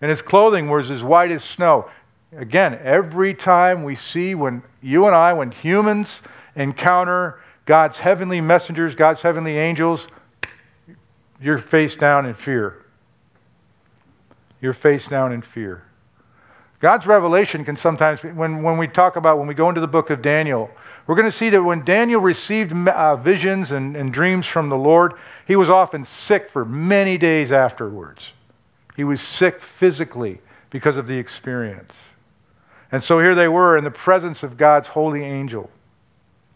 [0.00, 1.90] and his clothing was as white as snow.
[2.36, 6.20] Again, every time we see when you and I, when humans
[6.54, 7.39] encounter
[7.70, 10.04] God's heavenly messengers, God's heavenly angels,
[11.40, 12.84] you're face down in fear.
[14.60, 15.84] You're face down in fear.
[16.80, 20.10] God's revelation can sometimes, when, when we talk about, when we go into the book
[20.10, 20.68] of Daniel,
[21.06, 24.76] we're going to see that when Daniel received uh, visions and, and dreams from the
[24.76, 25.12] Lord,
[25.46, 28.32] he was often sick for many days afterwards.
[28.96, 31.92] He was sick physically because of the experience.
[32.90, 35.70] And so here they were in the presence of God's holy angel.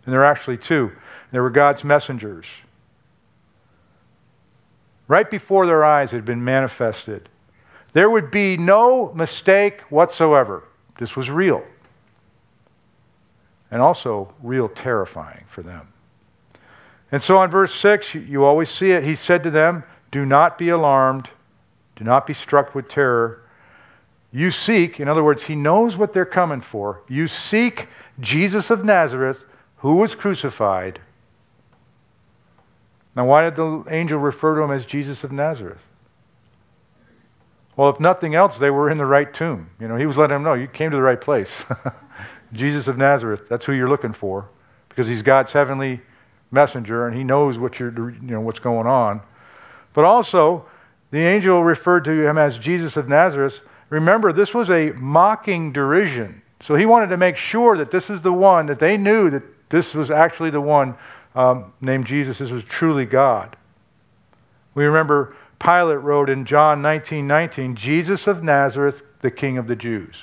[0.04, 0.90] And there are actually two.
[1.34, 2.46] There were God's messengers.
[5.08, 7.28] Right before their eyes had been manifested.
[7.92, 10.62] There would be no mistake whatsoever.
[10.96, 11.64] This was real.
[13.72, 15.88] And also real terrifying for them.
[17.10, 19.02] And so on verse 6, you always see it.
[19.02, 21.28] He said to them, Do not be alarmed,
[21.96, 23.42] do not be struck with terror.
[24.30, 27.02] You seek, in other words, he knows what they're coming for.
[27.08, 27.88] You seek
[28.20, 29.44] Jesus of Nazareth,
[29.78, 31.00] who was crucified.
[33.16, 35.80] Now, why did the angel refer to him as Jesus of Nazareth?
[37.76, 39.68] Well, if nothing else, they were in the right tomb.
[39.80, 41.50] You know, he was letting them know you came to the right place.
[42.52, 44.48] Jesus of Nazareth, that's who you're looking for,
[44.88, 46.00] because he's God's heavenly
[46.52, 49.20] messenger and he knows what you're, you know, what's going on.
[49.92, 50.66] But also,
[51.10, 53.60] the angel referred to him as Jesus of Nazareth.
[53.90, 56.42] Remember, this was a mocking derision.
[56.62, 59.42] So he wanted to make sure that this is the one, that they knew that
[59.68, 60.96] this was actually the one
[61.34, 62.38] um, named Jesus.
[62.38, 63.56] This was truly God.
[64.74, 69.76] We remember Pilate wrote in John 19 19, Jesus of Nazareth, the King of the
[69.76, 70.16] Jews.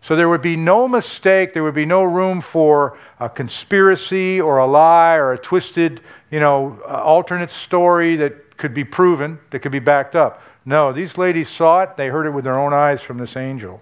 [0.00, 4.58] So there would be no mistake, there would be no room for a conspiracy or
[4.58, 6.00] a lie or a twisted,
[6.30, 10.42] you know, uh, alternate story that could be proven, that could be backed up.
[10.64, 13.80] No, these ladies saw it, they heard it with their own eyes from this angel.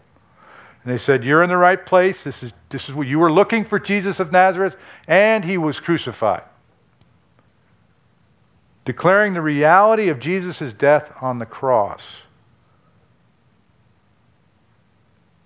[0.87, 2.17] And they said, You're in the right place.
[2.25, 5.79] This is, this is what you were looking for Jesus of Nazareth, and he was
[5.79, 6.45] crucified
[8.87, 12.01] declaring the reality of Jesus' death on the cross.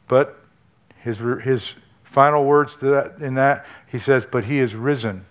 [0.07, 0.39] But
[1.03, 1.63] his, his
[2.13, 5.25] final words that, in that, he says, But he is risen.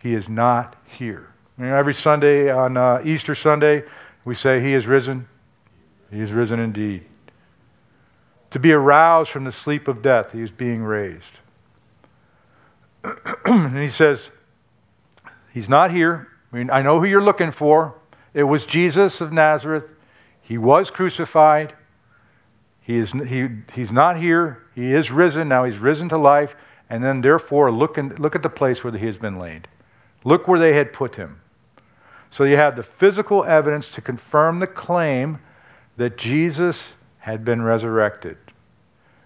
[0.00, 1.32] He is not here.
[1.58, 3.82] You know, every Sunday on uh, Easter Sunday,
[4.24, 5.26] we say, He is risen.
[6.12, 7.04] He is risen indeed.
[8.52, 11.24] To be aroused from the sleep of death, he is being raised.
[13.44, 14.20] and he says,
[15.52, 16.28] He's not here.
[16.52, 17.94] I mean, I know who you're looking for.
[18.32, 19.84] It was Jesus of Nazareth.
[20.42, 21.74] He was crucified.
[22.80, 24.62] He is, he, he's not here.
[24.74, 25.48] He is risen.
[25.48, 26.54] Now he's risen to life.
[26.88, 29.68] And then, therefore, look, in, look at the place where he has been laid.
[30.24, 31.40] Look where they had put him.
[32.30, 35.38] So you have the physical evidence to confirm the claim
[35.96, 36.78] that Jesus
[37.28, 38.36] had been resurrected.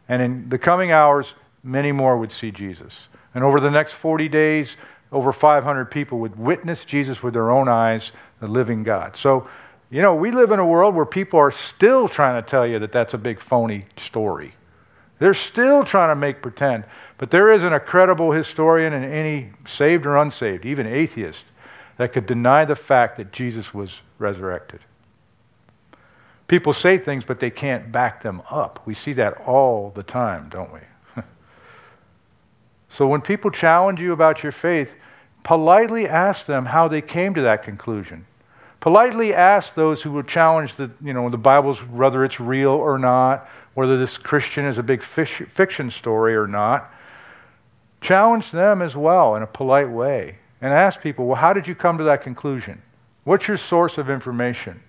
[0.09, 1.27] And in the coming hours,
[1.63, 2.93] many more would see Jesus.
[3.35, 4.77] And over the next 40 days,
[5.13, 8.11] over 500 people would witness Jesus with their own eyes,
[8.41, 9.17] the living God.
[9.17, 9.49] So,
[9.91, 12.79] you know, we live in a world where people are still trying to tell you
[12.81, 14.55] that that's a big phony story.
[15.19, 16.85] They're still trying to make pretend.
[17.19, 21.45] But there isn't a credible historian in any saved or unsaved, even atheist,
[21.99, 24.81] that could deny the fact that Jesus was resurrected.
[26.49, 28.83] People say things, but they can't back them up.
[28.85, 30.81] We see that all the time, don't we?
[32.91, 34.89] so when people challenge you about your faith,
[35.45, 38.27] politely ask them how they came to that conclusion.
[38.81, 42.99] Politely ask those who will challenge the, you know, the Bible's whether it's real or
[42.99, 46.93] not, whether this Christian is a big fish, fiction story or not.
[48.01, 51.75] Challenge them as well in a polite way and ask people, well, how did you
[51.75, 52.83] come to that conclusion?
[53.25, 54.81] What's your source of information?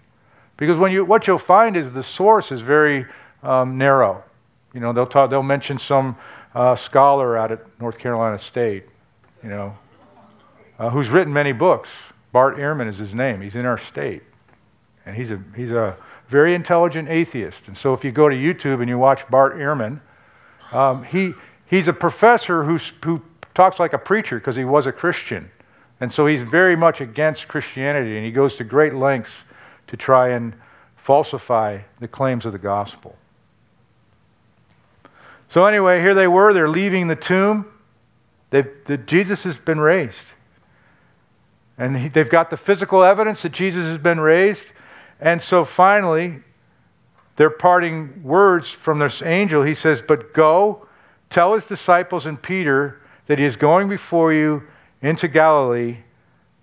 [0.58, 3.06] Because when you, what you'll find is the source is very
[3.42, 4.24] um, narrow.
[4.74, 6.16] You know, they'll talk, they'll mention some
[6.56, 8.86] uh, scholar out at North Carolina State,
[9.44, 9.76] you know,
[10.80, 11.90] uh, who's written many books.
[12.32, 13.42] Bart Ehrman is his name.
[13.42, 14.24] He's in our state.
[15.06, 15.98] And he's a, he's a
[16.30, 17.60] very intelligent atheist.
[17.68, 20.00] And so if you go to YouTube and you watch Bart Ehrman,
[20.72, 21.34] um, he,
[21.68, 23.22] he's a professor who, who
[23.54, 25.52] talks like a preacher because he was a Christian.
[26.00, 29.34] And so he's very much against Christianity, and he goes to great lengths
[29.88, 30.54] to try and
[30.96, 33.16] falsify the claims of the gospel.
[35.50, 36.54] So, anyway, here they were.
[36.54, 37.66] They're leaving the tomb.
[38.50, 40.16] They've, the, Jesus has been raised.
[41.78, 44.66] And he, they've got the physical evidence that Jesus has been raised.
[45.20, 46.40] And so finally,
[47.36, 50.88] their parting words from this angel, he says, But go,
[51.30, 54.64] tell his disciples and Peter that he is going before you
[55.02, 55.98] into Galilee.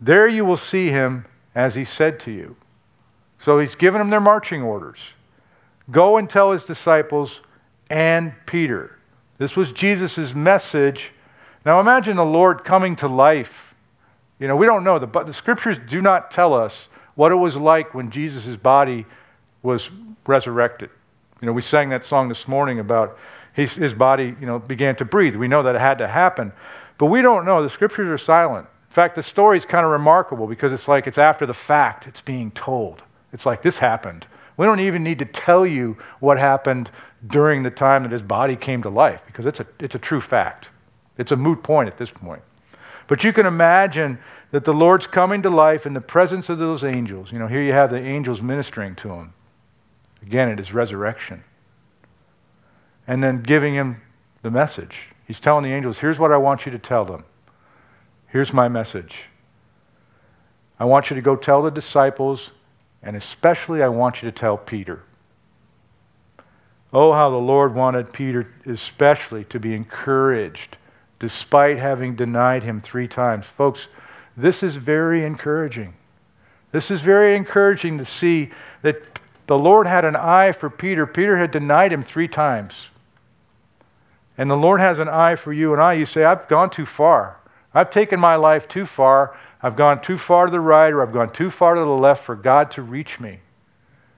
[0.00, 2.56] There you will see him as he said to you.
[3.44, 4.98] So he's given them their marching orders.
[5.90, 7.40] Go and tell his disciples
[7.88, 8.98] and Peter.
[9.38, 11.10] This was Jesus' message.
[11.64, 13.50] Now imagine the Lord coming to life
[14.40, 14.98] you know, we don't know.
[14.98, 19.06] The, the scriptures do not tell us what it was like when Jesus' body
[19.62, 19.90] was
[20.26, 20.88] resurrected.
[21.42, 23.18] You know, we sang that song this morning about
[23.52, 25.36] his, his body, you know, began to breathe.
[25.36, 26.52] We know that it had to happen.
[26.96, 27.62] But we don't know.
[27.62, 28.66] The scriptures are silent.
[28.88, 32.06] In fact, the story is kind of remarkable because it's like it's after the fact,
[32.06, 33.02] it's being told.
[33.32, 34.26] It's like this happened.
[34.56, 36.90] We don't even need to tell you what happened
[37.26, 40.20] during the time that his body came to life because it's a, it's a true
[40.20, 40.68] fact.
[41.18, 42.42] It's a moot point at this point.
[43.08, 44.18] But you can imagine
[44.52, 47.30] that the Lord's coming to life in the presence of those angels.
[47.32, 49.32] You know, here you have the angels ministering to him.
[50.22, 51.42] Again, it is resurrection.
[53.06, 54.00] And then giving him
[54.42, 54.96] the message.
[55.26, 57.24] He's telling the angels, here's what I want you to tell them.
[58.28, 59.14] Here's my message.
[60.78, 62.50] I want you to go tell the disciples,
[63.02, 65.02] and especially I want you to tell Peter.
[66.92, 70.76] Oh, how the Lord wanted Peter especially to be encouraged
[71.20, 73.44] despite having denied him three times.
[73.56, 73.86] Folks,
[74.36, 75.94] this is very encouraging.
[76.72, 78.50] This is very encouraging to see
[78.82, 78.96] that
[79.46, 81.06] the Lord had an eye for Peter.
[81.06, 82.74] Peter had denied him three times.
[84.38, 85.92] And the Lord has an eye for you and I.
[85.94, 87.36] You say, I've gone too far.
[87.74, 89.36] I've taken my life too far.
[89.62, 92.24] I've gone too far to the right or I've gone too far to the left
[92.24, 93.40] for God to reach me.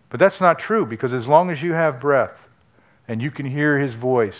[0.08, 2.36] But that's not true because as long as you have breath
[3.08, 4.38] and you can hear his voice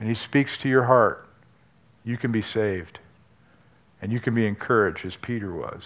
[0.00, 1.28] and he speaks to your heart,
[2.04, 3.00] you can be saved.
[4.00, 5.82] And you can be encouraged as Peter was.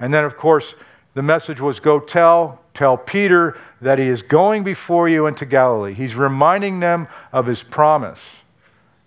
[0.00, 0.74] And then, of course,
[1.14, 5.92] the message was go tell, tell Peter that he is going before you into Galilee.
[5.92, 8.18] He's reminding them of his promise.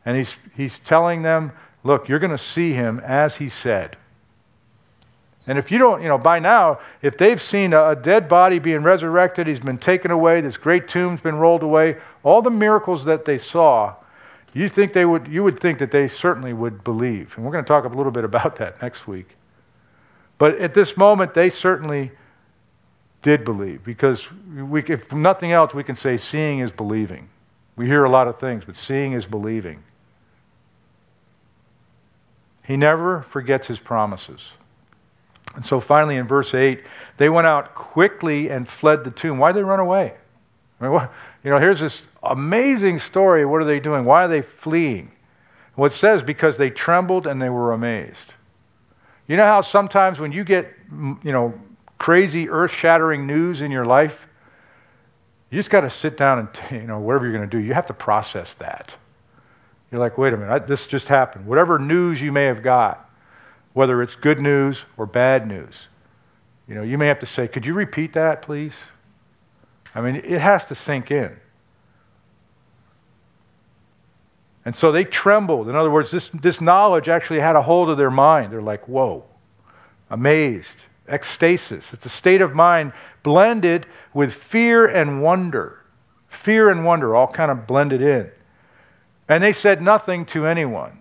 [0.05, 1.51] And he's, he's telling them,
[1.84, 3.98] look, you're going to see him as he said.
[5.46, 8.82] And if you don't, you know, by now, if they've seen a, dead body being
[8.82, 13.26] resurrected, he's been taken away, this great tomb's been rolled away, all the miracles that
[13.26, 13.94] they saw,
[14.54, 17.34] you think they would you would think that they certainly would believe.
[17.36, 19.36] And we're going to talk a little bit about that next week.
[20.38, 22.12] But at this moment, they certainly
[23.24, 24.26] did believe because
[24.56, 27.30] we, if nothing else, we can say seeing is believing.
[27.76, 29.84] We hear a lot of things, but seeing is believing.
[32.66, 34.41] He never forgets his promises.
[35.55, 36.84] And so finally, in verse 8,
[37.18, 39.38] they went out quickly and fled the tomb.
[39.38, 40.14] Why did they run away?
[40.80, 41.11] I mean, what,
[41.43, 43.45] you know, here's this amazing story.
[43.45, 44.05] What are they doing?
[44.05, 45.11] Why are they fleeing?
[45.76, 48.34] Well, it says because they trembled and they were amazed.
[49.28, 51.53] You know how sometimes when you get, mm, you know,
[51.97, 54.16] crazy earth-shattering news in your life,
[55.49, 56.49] you just got to sit down and,
[56.82, 58.93] you know, whatever you're going to do, you have to process that.
[59.94, 61.46] You're like, wait a minute, I, this just happened.
[61.46, 63.08] Whatever news you may have got,
[63.74, 65.76] whether it's good news or bad news,
[66.68, 68.74] you know, you may have to say, could you repeat that, please?
[69.94, 71.36] I mean, it has to sink in.
[74.66, 75.70] And so they trembled.
[75.70, 78.52] In other words, this, this knowledge actually had a hold of their mind.
[78.52, 79.24] They're like, whoa,
[80.10, 80.70] amazed,
[81.08, 81.84] ecstasis.
[81.94, 83.86] It's a state of mind blended
[84.16, 85.82] with fear and wonder.
[86.44, 88.32] Fear and wonder all kind of blended in.
[89.30, 90.99] And they said nothing to anyone.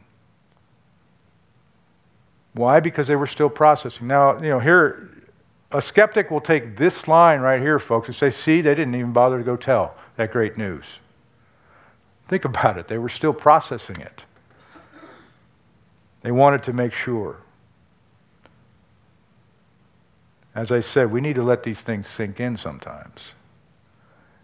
[2.55, 2.81] Why?
[2.81, 4.07] Because they were still processing.
[4.07, 5.11] Now, you know, here,
[5.71, 9.13] a skeptic will take this line right here, folks, and say, see, they didn't even
[9.13, 10.85] bother to go tell that great news.
[12.29, 12.89] Think about it.
[12.89, 14.23] They were still processing it.
[16.23, 17.39] They wanted to make sure.
[20.55, 23.21] As I said, we need to let these things sink in sometimes.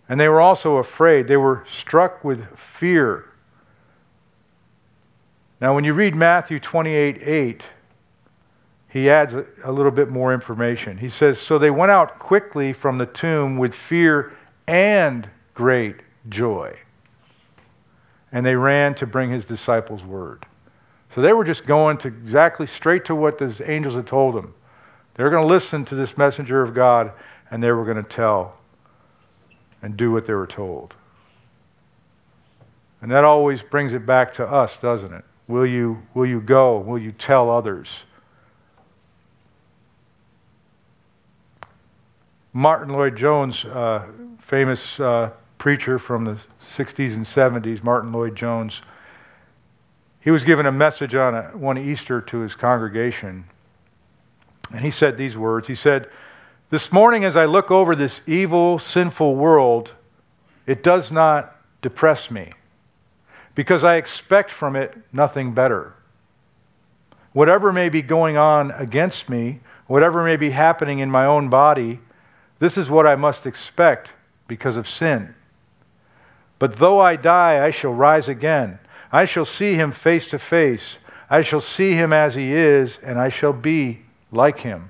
[0.08, 1.28] And they were also afraid.
[1.28, 2.42] They were struck with
[2.80, 3.26] fear.
[5.60, 7.62] Now, when you read Matthew 28 8,
[8.90, 10.96] he adds a, little bit more information.
[10.96, 14.32] He says, So they went out quickly from the tomb with fear
[14.66, 15.96] and great
[16.28, 16.76] joy
[18.32, 20.44] and they ran to bring his disciples word.
[21.14, 24.54] So they were just going to exactly straight to what the angels had told them.
[25.14, 27.12] They were going to listen to this messenger of God,
[27.50, 28.56] and they were going to tell
[29.82, 30.94] and do what they were told.
[33.00, 35.24] And that always brings it back to us, doesn't it?
[35.48, 36.78] Will you, will you go?
[36.78, 37.88] Will you tell others?
[42.52, 44.06] Martyn Lloyd-Jones, uh,
[44.46, 46.38] famous uh, preacher from the
[46.76, 48.82] 60s and 70s, Martyn Lloyd-Jones,
[50.20, 53.44] he was given a message on a, one Easter to his congregation.
[54.70, 56.08] And he said these words He said,
[56.68, 59.92] This morning, as I look over this evil, sinful world,
[60.66, 62.52] it does not depress me
[63.58, 65.92] because I expect from it nothing better.
[67.32, 71.98] Whatever may be going on against me, whatever may be happening in my own body,
[72.60, 74.10] this is what I must expect
[74.46, 75.34] because of sin.
[76.60, 78.78] But though I die, I shall rise again.
[79.10, 80.96] I shall see him face to face.
[81.28, 84.88] I shall see him as he is, and I shall be like him.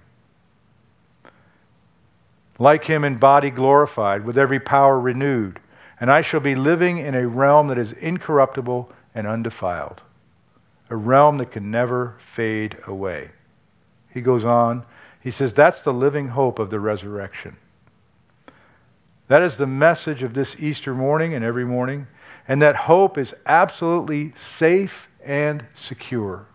[2.58, 5.58] Like him in body glorified, with every power renewed.
[6.00, 10.00] And I shall be living in a realm that is incorruptible and undefiled,
[10.90, 13.30] a realm that can never fade away.
[14.12, 14.84] He goes on,
[15.20, 17.56] he says, That's the living hope of the resurrection.
[19.28, 22.06] That is the message of this Easter morning and every morning.
[22.48, 26.46] And that hope is absolutely safe and secure.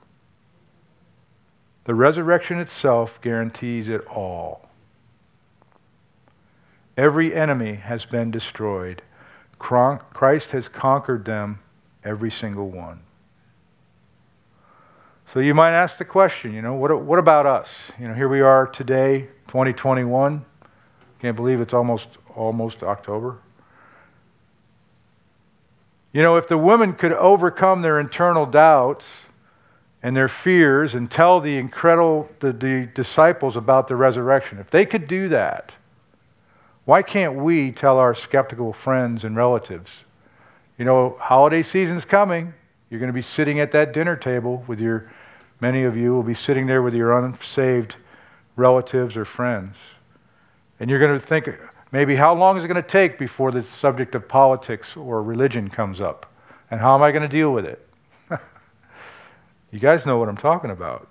[1.85, 4.67] The resurrection itself guarantees it all.
[6.97, 9.01] Every enemy has been destroyed.
[9.63, 11.59] Christ has conquered them,
[12.03, 12.99] every single one.
[15.33, 17.69] So you might ask the question, you know, what, what about us?
[17.99, 20.45] You know, here we are today, 2021.
[21.21, 23.37] Can't believe it's almost almost October.
[26.11, 29.05] You know, if the women could overcome their internal doubts
[30.03, 34.85] and their fears and tell the incredible the, the disciples about the resurrection, if they
[34.85, 35.71] could do that,
[36.85, 39.89] why can't we tell our skeptical friends and relatives?
[40.77, 42.53] You know, holiday season's coming.
[42.89, 45.11] You're going to be sitting at that dinner table with your,
[45.61, 47.95] many of you will be sitting there with your unsaved
[48.55, 49.75] relatives or friends.
[50.79, 51.49] And you're going to think,
[51.91, 55.69] maybe how long is it going to take before the subject of politics or religion
[55.69, 56.31] comes up?
[56.69, 57.87] And how am I going to deal with it?
[59.71, 61.07] you guys know what I'm talking about.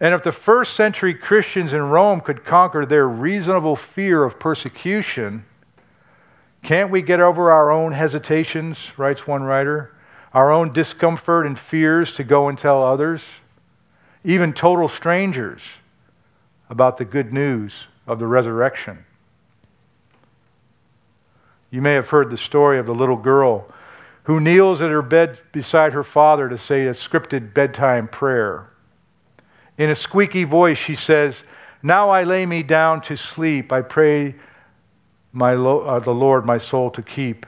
[0.00, 5.44] And if the first century Christians in Rome could conquer their reasonable fear of persecution,
[6.62, 9.94] can't we get over our own hesitations, writes one writer,
[10.34, 13.22] our own discomfort and fears to go and tell others,
[14.24, 15.62] even total strangers,
[16.68, 17.72] about the good news
[18.06, 18.98] of the resurrection?
[21.70, 23.66] You may have heard the story of the little girl
[24.24, 28.68] who kneels at her bed beside her father to say a scripted bedtime prayer.
[29.78, 31.34] In a squeaky voice, she says,
[31.82, 33.72] Now I lay me down to sleep.
[33.72, 34.34] I pray
[35.32, 37.44] my lo- uh, the Lord my soul to keep.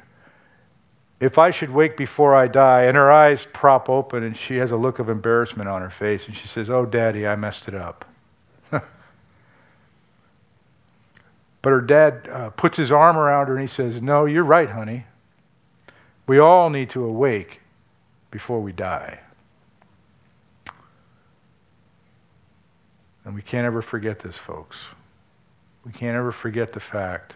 [1.21, 4.71] If I should wake before I die, and her eyes prop open, and she has
[4.71, 7.75] a look of embarrassment on her face, and she says, Oh, Daddy, I messed it
[7.75, 8.05] up.
[8.71, 8.83] but
[11.65, 15.07] her dad uh, puts his arm around her and he says, No, you're right, honey.
[16.27, 17.61] We all need to awake
[18.31, 19.19] before we die.
[23.29, 24.79] And we can't ever forget this, folks.
[25.85, 27.35] We can't ever forget the fact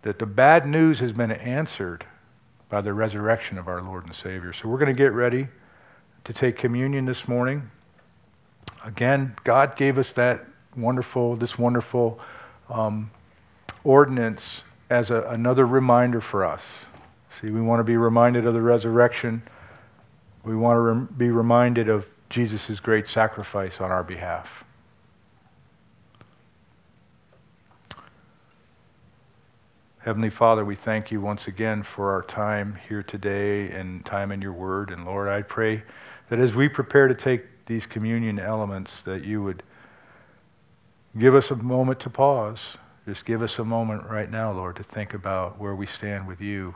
[0.00, 2.06] that the bad news has been answered
[2.70, 4.54] by the resurrection of our Lord and Savior.
[4.54, 5.46] So we're going to get ready
[6.24, 7.70] to take communion this morning.
[8.82, 12.18] Again, God gave us that wonderful, this wonderful
[12.70, 13.10] um,
[13.84, 16.62] ordinance as a, another reminder for us.
[17.42, 19.42] See, we want to be reminded of the resurrection.
[20.44, 24.48] We want to rem- be reminded of Jesus' great sacrifice on our behalf.
[29.98, 34.40] Heavenly Father, we thank you once again for our time here today and time in
[34.40, 34.90] your word.
[34.90, 35.82] And Lord, I pray
[36.30, 39.62] that as we prepare to take these communion elements, that you would
[41.18, 42.60] give us a moment to pause.
[43.06, 46.40] Just give us a moment right now, Lord, to think about where we stand with
[46.40, 46.74] you.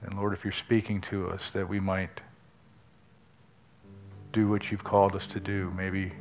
[0.00, 2.22] And Lord, if you're speaking to us, that we might
[4.36, 5.72] do what you've called us to do.
[5.74, 6.12] Maybe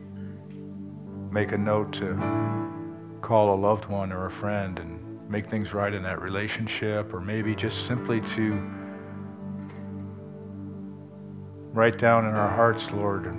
[1.32, 2.16] make a note to
[3.22, 7.20] call a loved one or a friend and make things right in that relationship, or
[7.20, 8.54] maybe just simply to
[11.74, 13.36] write down in our hearts, Lord,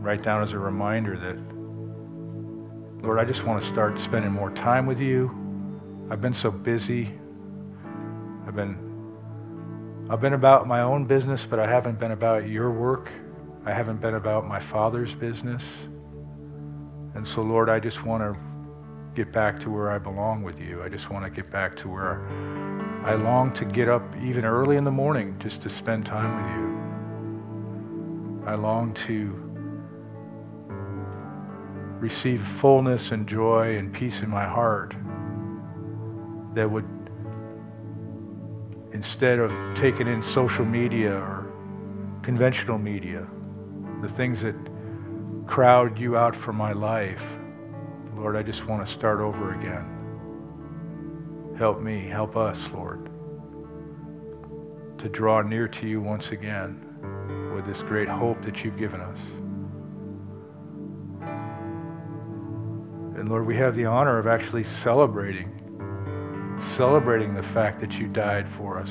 [0.00, 4.84] write down as a reminder that, Lord, I just want to start spending more time
[4.84, 5.30] with you.
[6.10, 7.18] I've been so busy.
[8.46, 8.76] I've been
[10.10, 13.08] I've been about my own business, but I haven't been about your work.
[13.66, 15.62] I haven't been about my Father's business.
[17.14, 18.38] And so, Lord, I just want to
[19.14, 20.82] get back to where I belong with you.
[20.82, 22.26] I just want to get back to where
[23.04, 26.50] I long to get up even early in the morning just to spend time with
[28.44, 28.50] you.
[28.50, 29.40] I long to
[32.00, 34.94] receive fullness and joy and peace in my heart
[36.54, 36.84] that would,
[38.92, 41.46] instead of taking in social media or
[42.22, 43.26] conventional media,
[44.04, 44.54] the things that
[45.46, 47.22] crowd you out from my life.
[48.14, 51.56] Lord, I just want to start over again.
[51.58, 53.08] Help me, help us, Lord,
[54.98, 56.82] to draw near to you once again
[57.54, 59.18] with this great hope that you've given us.
[63.18, 65.50] And Lord, we have the honor of actually celebrating,
[66.76, 68.90] celebrating the fact that you died for us,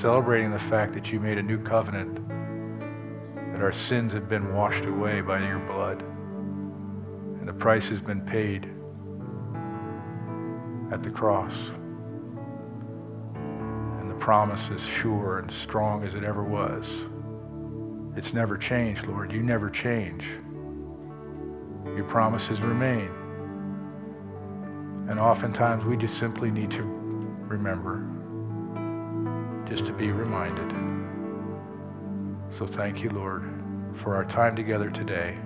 [0.00, 2.18] celebrating the fact that you made a new covenant
[3.54, 6.02] that our sins have been washed away by your blood
[7.38, 8.64] and the price has been paid
[10.92, 11.52] at the cross.
[14.00, 16.84] And the promise is sure and strong as it ever was.
[18.16, 19.30] It's never changed, Lord.
[19.30, 20.24] You never change.
[21.94, 23.08] Your promises remain.
[25.08, 28.02] And oftentimes we just simply need to remember,
[29.68, 30.83] just to be reminded.
[32.58, 33.42] So thank you, Lord,
[34.02, 35.36] for our time together today.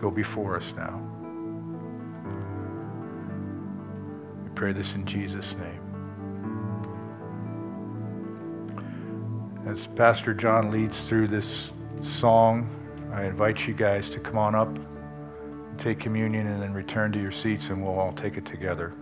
[0.00, 1.00] Go before us now.
[4.42, 5.80] We pray this in Jesus' name.
[9.68, 11.70] As Pastor John leads through this
[12.20, 12.68] song,
[13.12, 14.76] I invite you guys to come on up,
[15.78, 18.92] take communion, and then return to your seats, and we'll all take it together.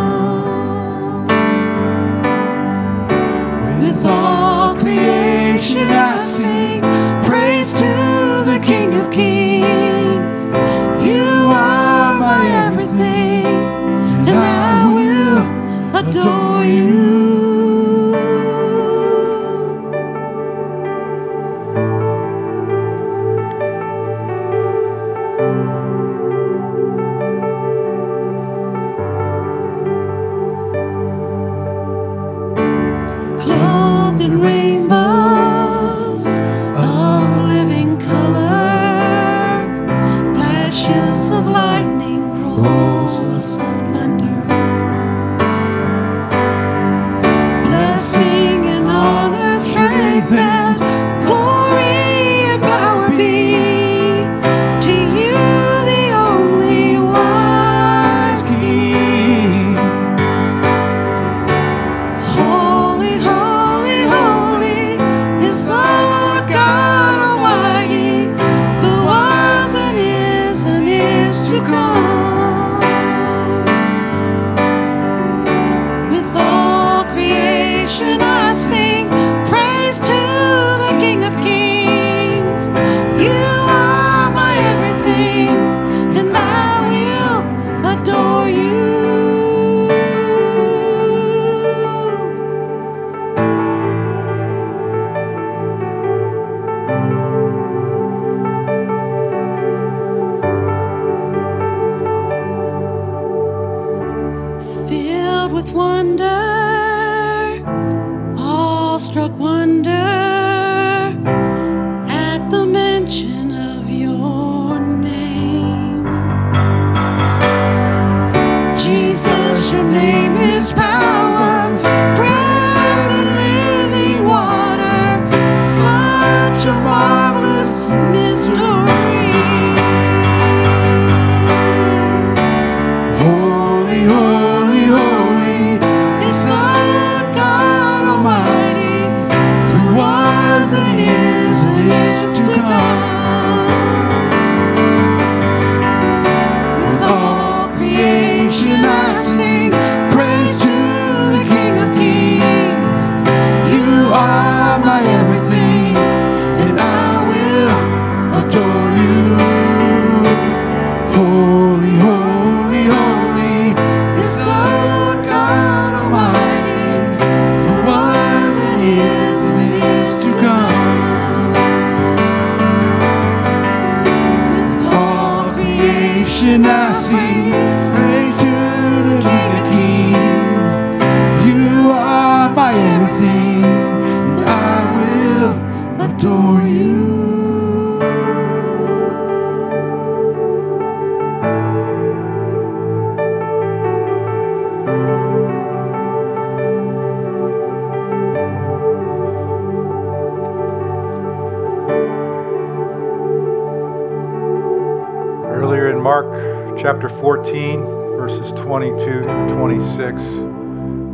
[207.44, 207.84] 14,
[208.16, 210.18] verses 22 through 26,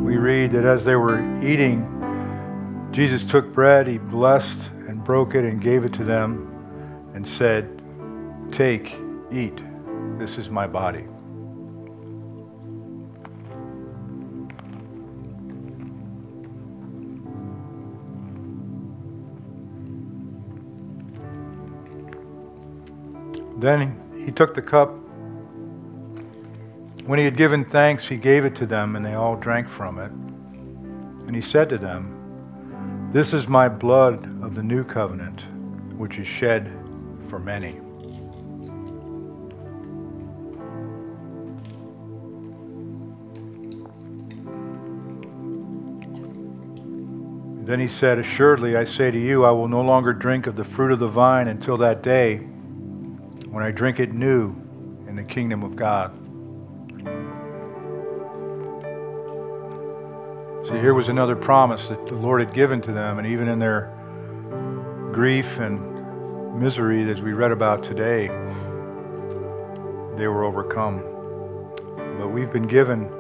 [0.05, 1.85] we read that as they were eating,
[2.93, 6.47] Jesus took bread, he blessed and broke it and gave it to them
[7.17, 7.83] and said,
[8.53, 8.97] Take,
[9.33, 9.61] eat,
[10.21, 11.05] this is my body.
[23.59, 24.95] Then he took the cup.
[27.07, 29.99] When he had given thanks, he gave it to them, and they all drank from
[29.99, 30.13] it.
[31.27, 35.43] And he said to them, This is my blood of the new covenant,
[35.97, 36.71] which is shed
[37.29, 37.81] for many.
[47.67, 50.65] Then he said, Assuredly, I say to you, I will no longer drink of the
[50.65, 54.49] fruit of the vine until that day when I drink it new
[55.07, 56.20] in the kingdom of God.
[60.71, 63.59] See, here was another promise that the Lord had given to them, and even in
[63.59, 63.93] their
[65.13, 68.29] grief and misery, as we read about today,
[70.17, 71.03] they were overcome.
[72.19, 73.11] But we've been given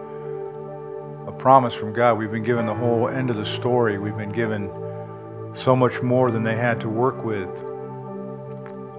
[1.26, 2.18] a promise from God.
[2.18, 3.98] We've been given the whole end of the story.
[3.98, 4.70] We've been given
[5.64, 7.48] so much more than they had to work with.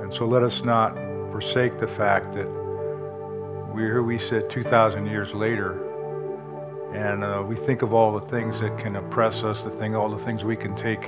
[0.02, 0.94] And so let us not
[1.32, 2.50] forsake the fact that
[3.74, 5.88] we're here we sit 2,000 years later
[6.94, 10.16] and uh, we think of all the things that can oppress us, the thing, all
[10.16, 11.02] the things we can take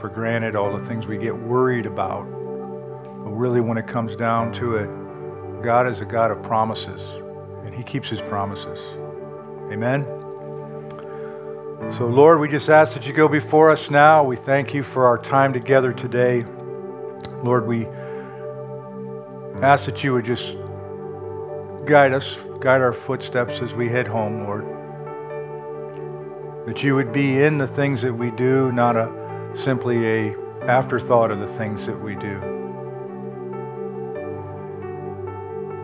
[0.00, 2.24] for granted, all the things we get worried about.
[2.24, 7.00] But really, when it comes down to it, God is a God of promises,
[7.64, 8.78] and He keeps His promises.
[9.72, 10.04] Amen.
[11.96, 14.22] So, Lord, we just ask that you go before us now.
[14.24, 16.44] We thank you for our time together today.
[17.42, 17.86] Lord, we
[19.62, 20.44] ask that you would just
[21.86, 24.81] guide us, guide our footsteps as we head home, Lord.
[26.66, 29.10] That you would be in the things that we do, not a
[29.64, 32.38] simply a afterthought of the things that we do.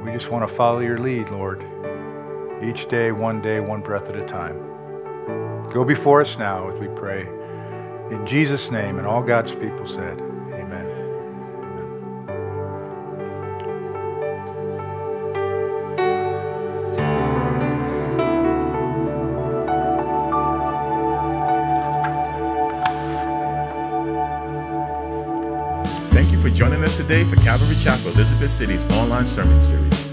[0.04, 1.64] We just want to follow your lead, Lord.
[2.62, 4.56] Each day, one day, one breath at a time.
[5.72, 7.22] Go before us now as we pray.
[8.10, 10.27] In Jesus' name, and all God's people said,
[26.58, 30.06] joining us today for Calvary Chapel Elizabeth City's online sermon series.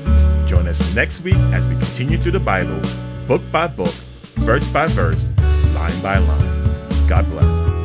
[0.45, 2.79] Join us next week as we continue through the Bible,
[3.27, 3.95] book by book,
[4.35, 5.33] verse by verse,
[5.73, 7.07] line by line.
[7.07, 7.84] God bless.